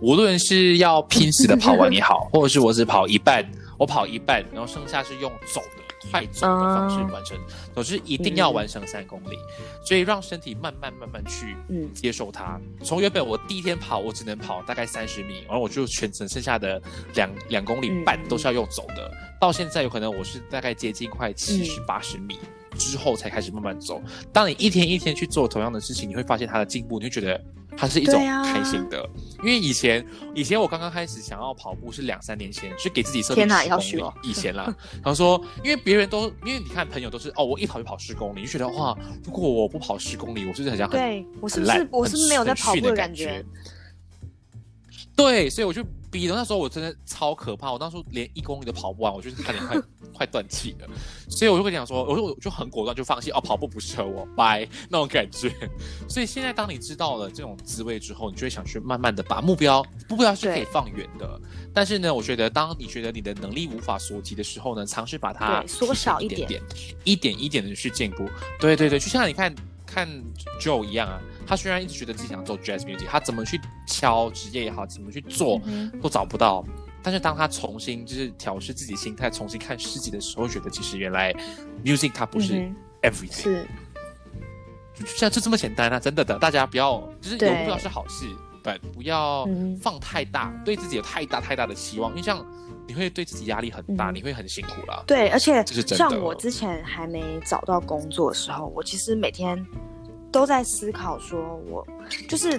[0.00, 3.48] 无论是要拼死的跑完也好， 或者是我只跑一半，
[3.78, 7.38] 我跑一半，然后剩下是用走的快走的方式啊完成，
[7.74, 9.36] 总之一定要完成三公里，
[9.84, 12.60] 所以让身体慢慢慢慢去嗯接受它。
[12.82, 16.80] 从原本我第一天跑，我只能跑大概三十米，然后我就全程剩下的
[17.14, 22.38] 两两公里半嗯都是要用走的，到现在有可能我是大概接近快七十八十米。
[22.78, 24.02] 之后才开始慢慢走。
[24.32, 27.38] 当你一天一天去做同样的事情，你会发现它的进步，你会觉得
[27.76, 29.08] 它是一种开心的。
[29.40, 34.12] 因为以前以前我刚刚开始想要跑步是两三年前，是给自己设定十公里。
[34.22, 34.64] 以前啦，
[34.94, 43.44] 然后说，因为别人都因为你看朋友都是哦，我一跑就跑十公里，你就觉得哇，如果我不跑十公里，我是不是很像很对我是不很烂是我是没有在很逊跑步的感感觉？
[45.14, 49.76] 对，所以我就逼的那时候我真的超可怕，我当初连一公里都跑不完，我就是差点快
[50.14, 50.88] 快断气了。
[51.28, 55.52] 所以我就跟你讲说，我就我就很果断就放弃哦，跑步不适合我， 拜那种感觉。
[56.08, 61.40] 所以现在当你知道了这种滋味之后，你就会想去慢慢的把目标目标是可以放远的。
[61.74, 68.28] 但是呢，我觉得当你觉得你的能力无法所及的时候呢，尝试把它缩小一点一点点，一点一点的去进步。
[68.58, 69.54] 对对对，就像你看。
[69.84, 70.08] 看
[70.58, 75.60] Joe 一样啊，他虽然一直觉得自己想做 Jazz Music，他怎么去敲职业也好，怎么去做
[76.02, 76.64] 都找不到。
[77.02, 81.34] 但是当他重新就是调试自己心态，重新看世界的时候，觉得其实原来
[81.84, 83.66] music 它不是嗯 everything，、是，
[84.94, 85.98] 就像就这么简单啊！
[85.98, 87.50] 真的的，大家不要就是有对。
[87.58, 88.26] 目标是好事，
[88.62, 92.46] 但不要嗯放太大，对自己有太大太大的期望，因为这样
[92.86, 95.02] 你会对自己压力很大，嗯你会很辛苦了。
[95.04, 99.58] 对，而且像我之前还没找到工作的时候，我其实每天
[100.32, 101.86] 都在思考，说我
[102.28, 102.58] 就是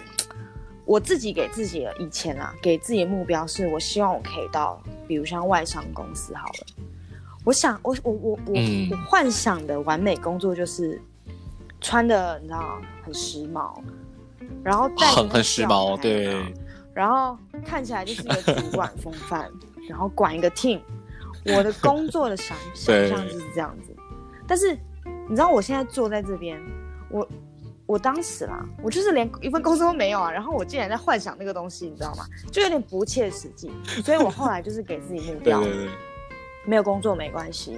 [0.85, 6.85] 我自己给自己的以前啊，给自己的目标是我希望我可以到，比如像外商公司好了。
[7.43, 11.01] 我想，我我我我、嗯我幻想的完美工作就是
[11.81, 13.81] 穿的你知道很时髦，
[14.63, 16.41] 然后戴很很时髦，对，
[16.93, 19.51] 然后看起来就是一个主 管风范，
[19.89, 20.79] 然后管一个 team。
[21.45, 23.93] 我的工作的想 想象就是这样子，
[24.47, 24.71] 但是
[25.27, 26.57] 你知道我现在坐在这边，
[27.09, 27.27] 我
[27.85, 32.25] 我当时啦，我就是连一份工作都没有啊，然后我竟然在幻想那个东西，你知道吗？
[32.51, 33.71] 就有点不切实际，
[34.03, 35.91] 所以我后来就是给自己目标， 对对对，
[36.65, 37.77] 没有工作没关系，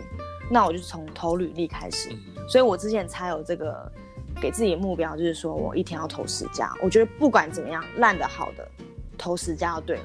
[0.50, 3.92] 那我就从投履历开始，嗯所以我之前才有这个
[4.40, 6.72] 给自己目标，就是说我一天要投十家。
[6.84, 8.68] 我觉得不管怎么样，烂的好的，
[9.18, 10.04] 投十家就对了。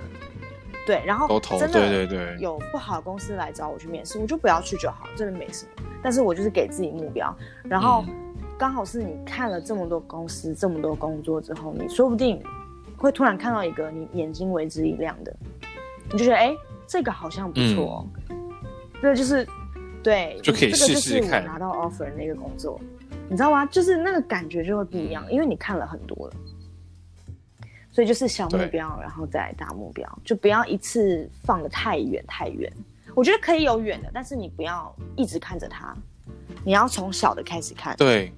[0.86, 5.72] 对，然后都投，真的对对对，有不好的公司来找我去面试，我就不要去就好，真的没什么。
[6.02, 8.29] 但是我就是给自己目标，然后嗯
[8.60, 12.38] 刚好是你看了这么多公司、这么多工作之后，你说不定
[12.94, 15.34] 会突然看到一个你眼睛为之一亮的，
[16.12, 16.54] 你就觉得哎，
[16.86, 18.06] 这个好像不错、哦。
[19.00, 19.48] 这就是
[20.02, 22.78] 对，嗯就可以这个就是我拿到 offer 的那个工作，
[23.30, 23.64] 你知道吗？
[23.64, 26.34] 就是那个感觉就会不一样，因为你看了很多了。
[27.90, 32.70] 所以就是小目标，然后再来大目标，就不要一次放的太远太远。
[33.14, 35.96] 我觉得可以有远的，但是你不要一直看着它，
[36.64, 37.96] 你要从小的开始看。
[37.96, 38.32] 对，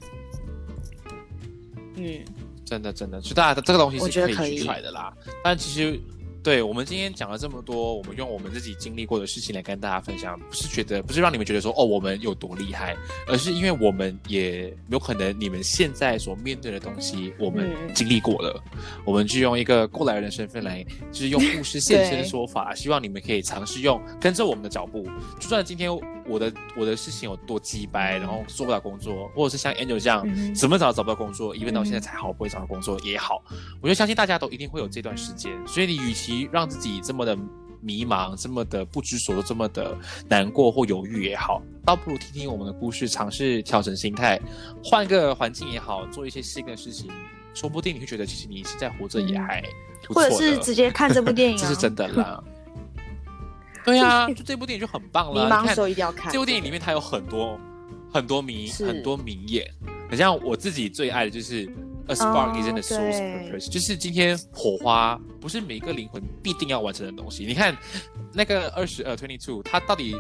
[1.97, 2.21] 嗯，
[2.65, 5.13] 真的真的，就大家这个东西是可以觉得可以举出来的啦。
[5.45, 6.01] 但其实，
[6.43, 12.97] 对我们今天讲了这么多，我们用我们自己经历过的事情来跟大家分享，不是觉得不是让你们觉得说哦我们有多厉害，
[13.29, 17.95] 而是因为我们也有可能你们现在所面对的东西，我们嗯。
[17.95, 18.61] 经历过了，
[19.05, 20.83] 我们就用一个过来人的身份来，
[21.13, 25.07] 就是用故事现身的 说法，希望你们可以尝试用跟着我们的脚步，
[25.39, 25.95] 就算今天
[26.27, 30.23] 我的我的事情有多鸡掰，然后做不了工作，或者是像 Angel 这样。
[30.27, 33.43] 嗯怎么找都找不到工作，一问到嗯现在才好不会找到工作也好，
[33.81, 37.37] 我就相信大家都一定会有这段时间，所以你与其让自己这么的
[37.81, 39.97] 迷茫、这么的不知所措、这么的
[40.29, 44.41] 难过或犹豫也好，倒不如听听我们的故事，尝试调整心态，
[44.85, 47.11] 换个环境也好，做一些新的事情，
[47.55, 49.63] 说不定你会觉得其实你现在活着也还
[50.07, 52.43] 不错，或者是直接看这部电影、啊， 这是真的啦。
[53.87, 55.45] 对啊，就这部电影就很棒了。
[55.45, 56.33] 你茫的时候一定要看。
[56.33, 57.59] 这部电影里面它有很多
[58.13, 59.67] 很多名很多名言，
[60.09, 61.65] 很像我自己最爱的就是
[62.09, 67.45] A spark 哦 isn't a soul's 对 purpose，、就是今天火花不是每个灵魂必定要完成的东西。
[67.45, 67.77] 你看
[68.33, 70.15] 那个二十二 twenty two，它到底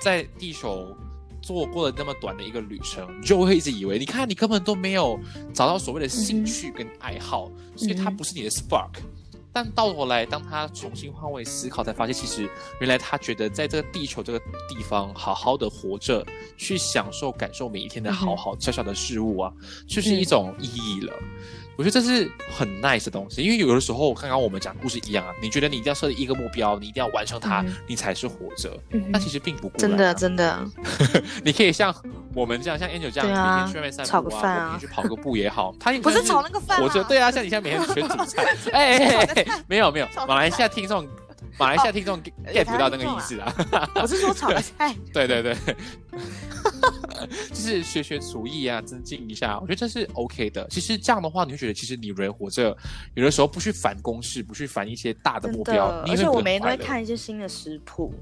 [0.00, 0.94] 在地球
[1.40, 5.18] 做过了那么短的一个旅程，你就会一直以为，你看你根本都没有
[5.52, 8.90] 找到所谓的兴趣跟爱好，所以它不是你的 spark。
[9.52, 12.48] 但到头来，当他重新换位思考，才发现其实
[12.80, 14.38] 原来他觉得在这个地球这个
[14.68, 16.24] 地方好好的活着，
[16.56, 19.52] 去享受、感受每一天的好好小小的事物啊，
[19.86, 21.12] 就是一种意义了。
[21.82, 28.70] 我觉得这是很 nice 的东西，因为有的时候，刚刚我们讲故事一样啊，你觉得你一定要设立一个目标，你一定要完成它，嗯你才是活着。
[28.90, 30.64] 嗯哼但其实并不真的真的，
[31.44, 31.92] 你可以像
[32.34, 41.04] 我们这样，像 Angel 这样，每天去外面散步啊，去跑个步也好，他也不是炒那个饭啊活着，对啊，像你现在每天选煮菜， 哎哎哎，没有没有，马来西亚听众，
[41.58, 43.52] 马来西亚听众 get 不到那个意思啊，
[43.96, 44.94] 我是说炒个 菜。
[45.12, 45.56] 对对对，
[47.50, 50.66] 就是学学厨艺啊，增进一下，我觉得这是 OK 的。
[50.70, 52.76] 其实这样的话，你会觉得其实你人活着，
[53.14, 56.68] 有的时候不去烦公式，不去烦一些大的目标而且我每天都。
[56.68, 58.12] 会看一些新的食谱，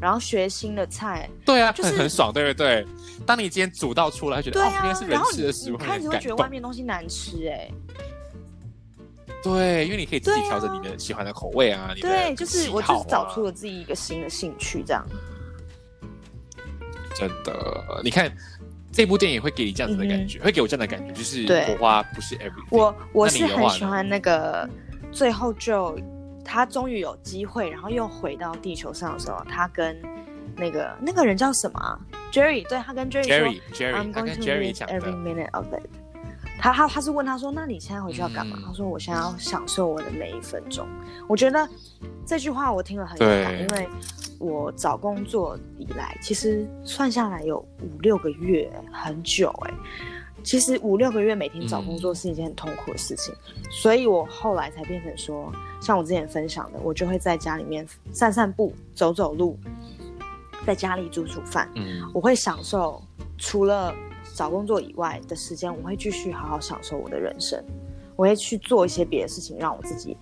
[0.00, 1.28] 然后学新的菜。
[1.44, 2.86] 对啊，就是很 很爽，对不对？
[3.24, 6.48] 当你今天煮到出来，觉得哦，对啊原来是，人吃的食物，你开始会觉得外。
[6.48, 7.68] 面东西难吃哎、
[9.42, 15.04] 对，因为你可以自己调整你的喜欢的口味啊，对，就是我就是找出了自己一个新的兴趣，这样。
[17.18, 18.30] 真的，你看
[18.92, 22.66] 这部电影会给你这样子的感觉，会给我这样的感觉，就是火花不是 everything。
[22.70, 24.68] 我我是很喜欢那个
[25.12, 25.98] 最后就
[26.44, 29.96] 他终于有机会，然后又回到地球上的时候，他跟
[30.56, 31.98] 那个那个人叫什么、啊、
[32.32, 35.82] ？Jerry，对他跟 Jerry 说 Jerry Jerry，I'm 他 going 跟 to Jerry 讲 every，minute of it。
[36.58, 40.88] 他他他是问他说：“那你现在回去要干嘛？”嗯他说：“我现在要享受我的每一分钟。”
[41.28, 41.68] 我觉得
[42.24, 43.88] 这句话我听了很有感，对因为
[44.38, 49.74] 我找工作以来，其实算下来有五六个月，很久哎、
[50.42, 53.34] 其实五六个月每天找工嗯作是一件很痛苦的事情，
[53.70, 59.58] 所以我后来才变成说，像我之前分享的，我就会在家里面散散步、走走路，
[60.66, 63.02] 在家里煮煮饭，嗯，我会享受
[63.38, 63.94] 除了
[64.34, 67.62] 找工作以外的时间，我会继续好好享受我的人生，
[68.16, 70.16] 我会去做一些别的事情，让我自己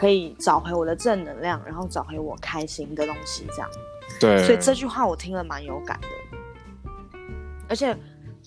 [0.00, 3.70] 可以找回我的正能量，然后找回我开心的东西，这样。
[4.18, 7.18] 对，所以这句话我听了蛮有感的，
[7.68, 7.94] 而且，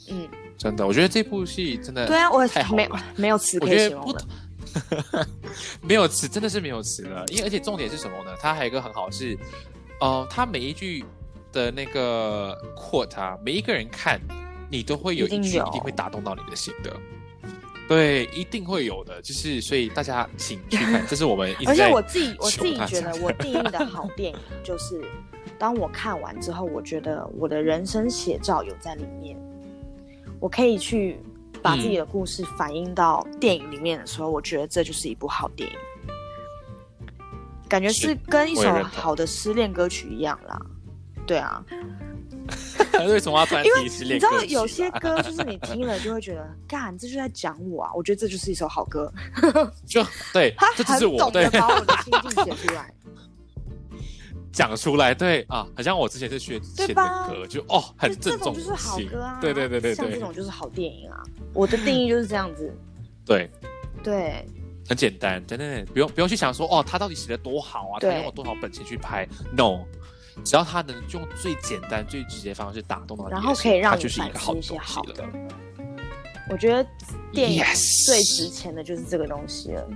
[0.09, 0.27] 嗯，
[0.57, 3.05] 真的，我觉得这部戏真的对啊，我没太好了。
[3.15, 4.21] 没有词可以形容了。
[5.79, 7.23] 没有词，真的是没有词了。
[7.27, 8.35] 因为而且重点是什么呢？
[8.39, 9.37] 它还有一个很好是，
[9.99, 11.05] 呃，它每一句
[11.51, 14.19] 的那个 quote 啊，每一个人看
[14.71, 16.91] 你都会有一句一定会打动到你的心的。
[17.87, 25.01] 对，一定会有的，就是所以大家请去看， 这是我们一直而且我自己我自己觉得，我 定义的好电影就是，
[25.59, 29.37] 当我看完之后，我觉得我的人生写照有在里面，
[30.39, 31.19] 我可以去
[31.61, 35.75] 把自己的故事反映到电影里面的时候，我觉得这就是一部好电影。
[37.69, 40.59] 感觉是是跟一首好的失恋歌曲一样啦，
[41.25, 41.63] 对啊，
[43.07, 47.91] 为什么要突然因为提失你知道有些歌就是你听了就会觉得， 干，这就在讲我啊！
[47.95, 49.11] 我觉得这就是一首好歌，
[49.85, 52.93] 就对 他，这就是我对把我的心境写出来。
[54.51, 56.93] 讲出来，对啊，好像我之前是学写的
[57.27, 61.23] 歌，就哦，很郑重种就是好歌啊，对对对对像这对种就是好电影啊。
[61.53, 62.71] 我的定义就是这样子，
[63.25, 63.49] 对，
[64.03, 64.45] 对
[64.87, 69.85] 很简单，真的不用不用去想说哦，他到底写的多好啊，他用了多少本钱去拍？No，
[70.43, 75.25] 只要他能用最简单、最直接的方式打动到你然，后可以让你它就是一个反思一些好的。
[76.49, 76.85] 我觉得
[77.31, 77.63] 电影
[78.05, 79.87] 最值钱的就是这个东西了。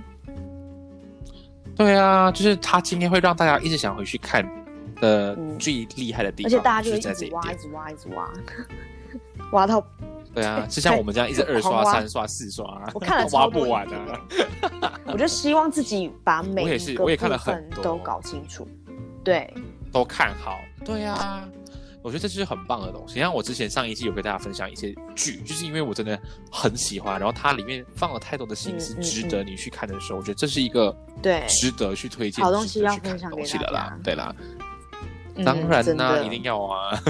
[1.76, 4.42] 对啊，就是他今天会让大家一直想回去看
[5.00, 7.56] 的嗯最厉害的地方而，且大家就会一是在这一直挖，一。
[7.56, 8.32] 直挖，一直挖，
[9.52, 9.84] 挖到
[10.34, 12.64] 对啊，就像我们这样一直二刷、 三刷、四刷，
[12.94, 14.20] 我看了 挖不完影啊。
[15.06, 18.66] 我就希望自己把每一个是我也看了部分很多都搞清楚。
[19.22, 19.52] 对，
[19.92, 20.58] 都看好。
[20.84, 21.48] 对啊，
[22.02, 23.18] 我觉得这就是很棒的东西。
[23.18, 26.18] 像我之前上一季有跟大家分享一些剧，就是因为我真的
[26.50, 33.66] 很喜欢，然后它里面放了太多的心思，嗯嗯值得你去看的时候，我觉得这是一个对值得去推荐、好东西要分享东西的。
[33.70, 34.34] 啦对啦，
[35.34, 37.00] 嗯当然真啦，的一定要啊。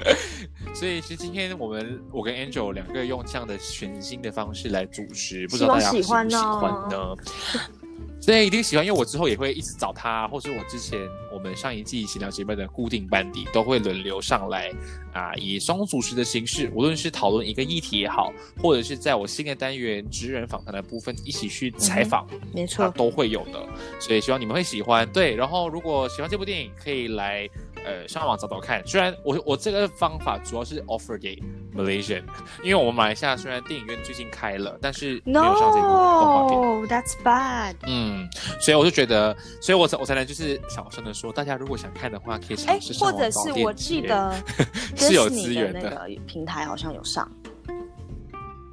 [0.74, 6.90] 所以其实今天我们我跟 Angel 两个用这样的全新的方式来主持，不知道大家喜不喜喜欢欢
[8.16, 8.26] 呢？
[8.26, 11.00] 对，一定喜欢，因为我之后也会一直找他，或是我之前
[11.32, 14.72] 我们上一季闲聊节目的固定班底都会轮流上来
[15.12, 23.64] 啊，以双主持的形式，无论是讨论一个议题也好，或者是在我新的单元职人访谈的部分一起去采访，没错，它都会有的，
[24.00, 25.08] 所以希望你们会喜欢。
[25.12, 27.48] 对，然后如果喜欢这部电影，可以来
[27.86, 28.86] 呃上网找找看。
[28.86, 31.42] 虽然我我这个方法主要是 offer 给
[31.74, 32.22] Malaysian，
[32.62, 36.60] 因为我们马来西亚虽然电影院最近开了，但是没有上这部动画片。
[36.60, 37.74] No，that's bad。
[37.86, 38.28] 嗯，
[38.60, 44.34] 所以我就觉得，所以我才我才能就是小声的说，大家如果想看的话，可以哎尝试，上或者是我记得
[44.96, 47.30] 是有资源的的那个平台好像有上，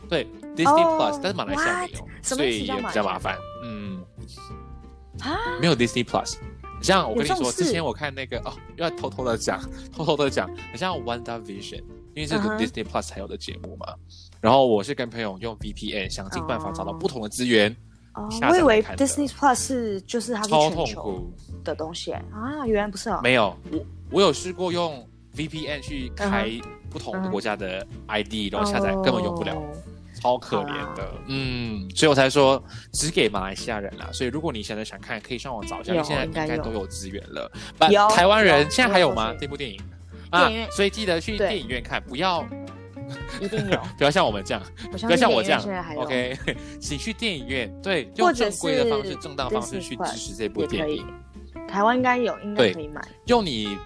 [0.10, 3.38] 对 Disney 哦 Plus，、但是马来西亚没有所以也比较麻烦。
[3.64, 4.04] 嗯，
[5.22, 6.36] 啊，没有 Disney Plus。
[6.84, 9.60] 像我跟你说，之前我看那个哦，又要偷偷的讲，
[9.92, 11.82] 偷偷的讲，很像 Wanda Vision，
[12.14, 13.88] 因为是个嗯哼 Disney Plus 才有的节目嘛。
[14.42, 17.74] 然后我是跟朋友用 VPN 想尽办法找到哦不同的资源，
[18.16, 21.34] 哦我以为 Disney Plus 是就是它是超全球痛苦。
[21.64, 23.22] 的东西啊，原来不是哦。
[23.24, 23.80] 没有，我
[24.12, 25.08] 我有试过用
[25.38, 26.50] VPN 去开
[26.90, 29.56] 不同的国家的 ID，、然后下载根本用不了。
[29.56, 29.64] 哦
[30.24, 32.64] 超可怜的，嗯，所以我才说
[32.94, 34.10] 只给马来西亚人啦。
[34.14, 37.52] 所以如果你现在想看，可以上网找一下，现在应应该都有资源了。
[37.92, 39.36] 有台湾人有现在还有吗？
[39.38, 39.78] 这部电影？
[40.30, 41.50] 啊电影院，所以记得去对。
[41.50, 42.48] 电影院看，不要
[43.42, 45.62] 一定有， 不要像我们这样，不要像我这样。
[45.98, 46.38] ，OK，
[46.80, 50.78] 请去电影院，对，用正规的方式、是正当方式去支持这部也可以。
[50.78, 51.06] 电影，，
[51.68, 53.02] 台湾应该有，应该可以买。
[53.26, 53.78] 用你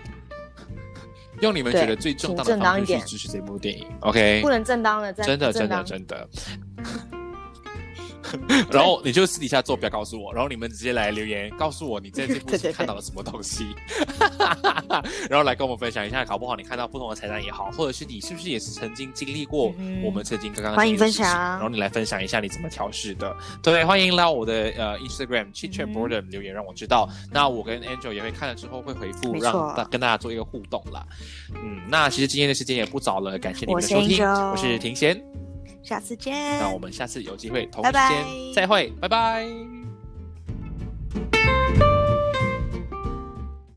[1.41, 6.27] 用你们觉得最正当的方式去支持这部电影，OK，不能正当了，再真的真的真的。
[8.71, 10.33] 然后你就私底下做，不要告诉我。
[10.33, 13.67] 然后你们直接来留言，告诉我你在这部戏看到了什么东西，
[15.29, 16.17] 然后来跟我们分享一下。
[16.27, 19.73] 搞不好你看到不同的彩蛋也好，或者是你是不是也是曾经经历过
[20.03, 23.33] 我们曾经刚刚欢迎分享然后你来分享一下你怎么调试的。
[23.63, 27.07] 对，欢迎来我的呃 Instagram chit chat 嗯 boredom 留言让我知道。
[27.31, 31.05] 那我跟 Angel 也会看了之后会回复，让大跟大家做一个互动啦。
[31.55, 35.46] 嗯，那其实今天的时间也不早了，感谢你们的收听，我是庭贤。
[35.87, 36.59] 下次见。
[36.59, 39.76] 那我们下次有机会同时间再会，拜拜。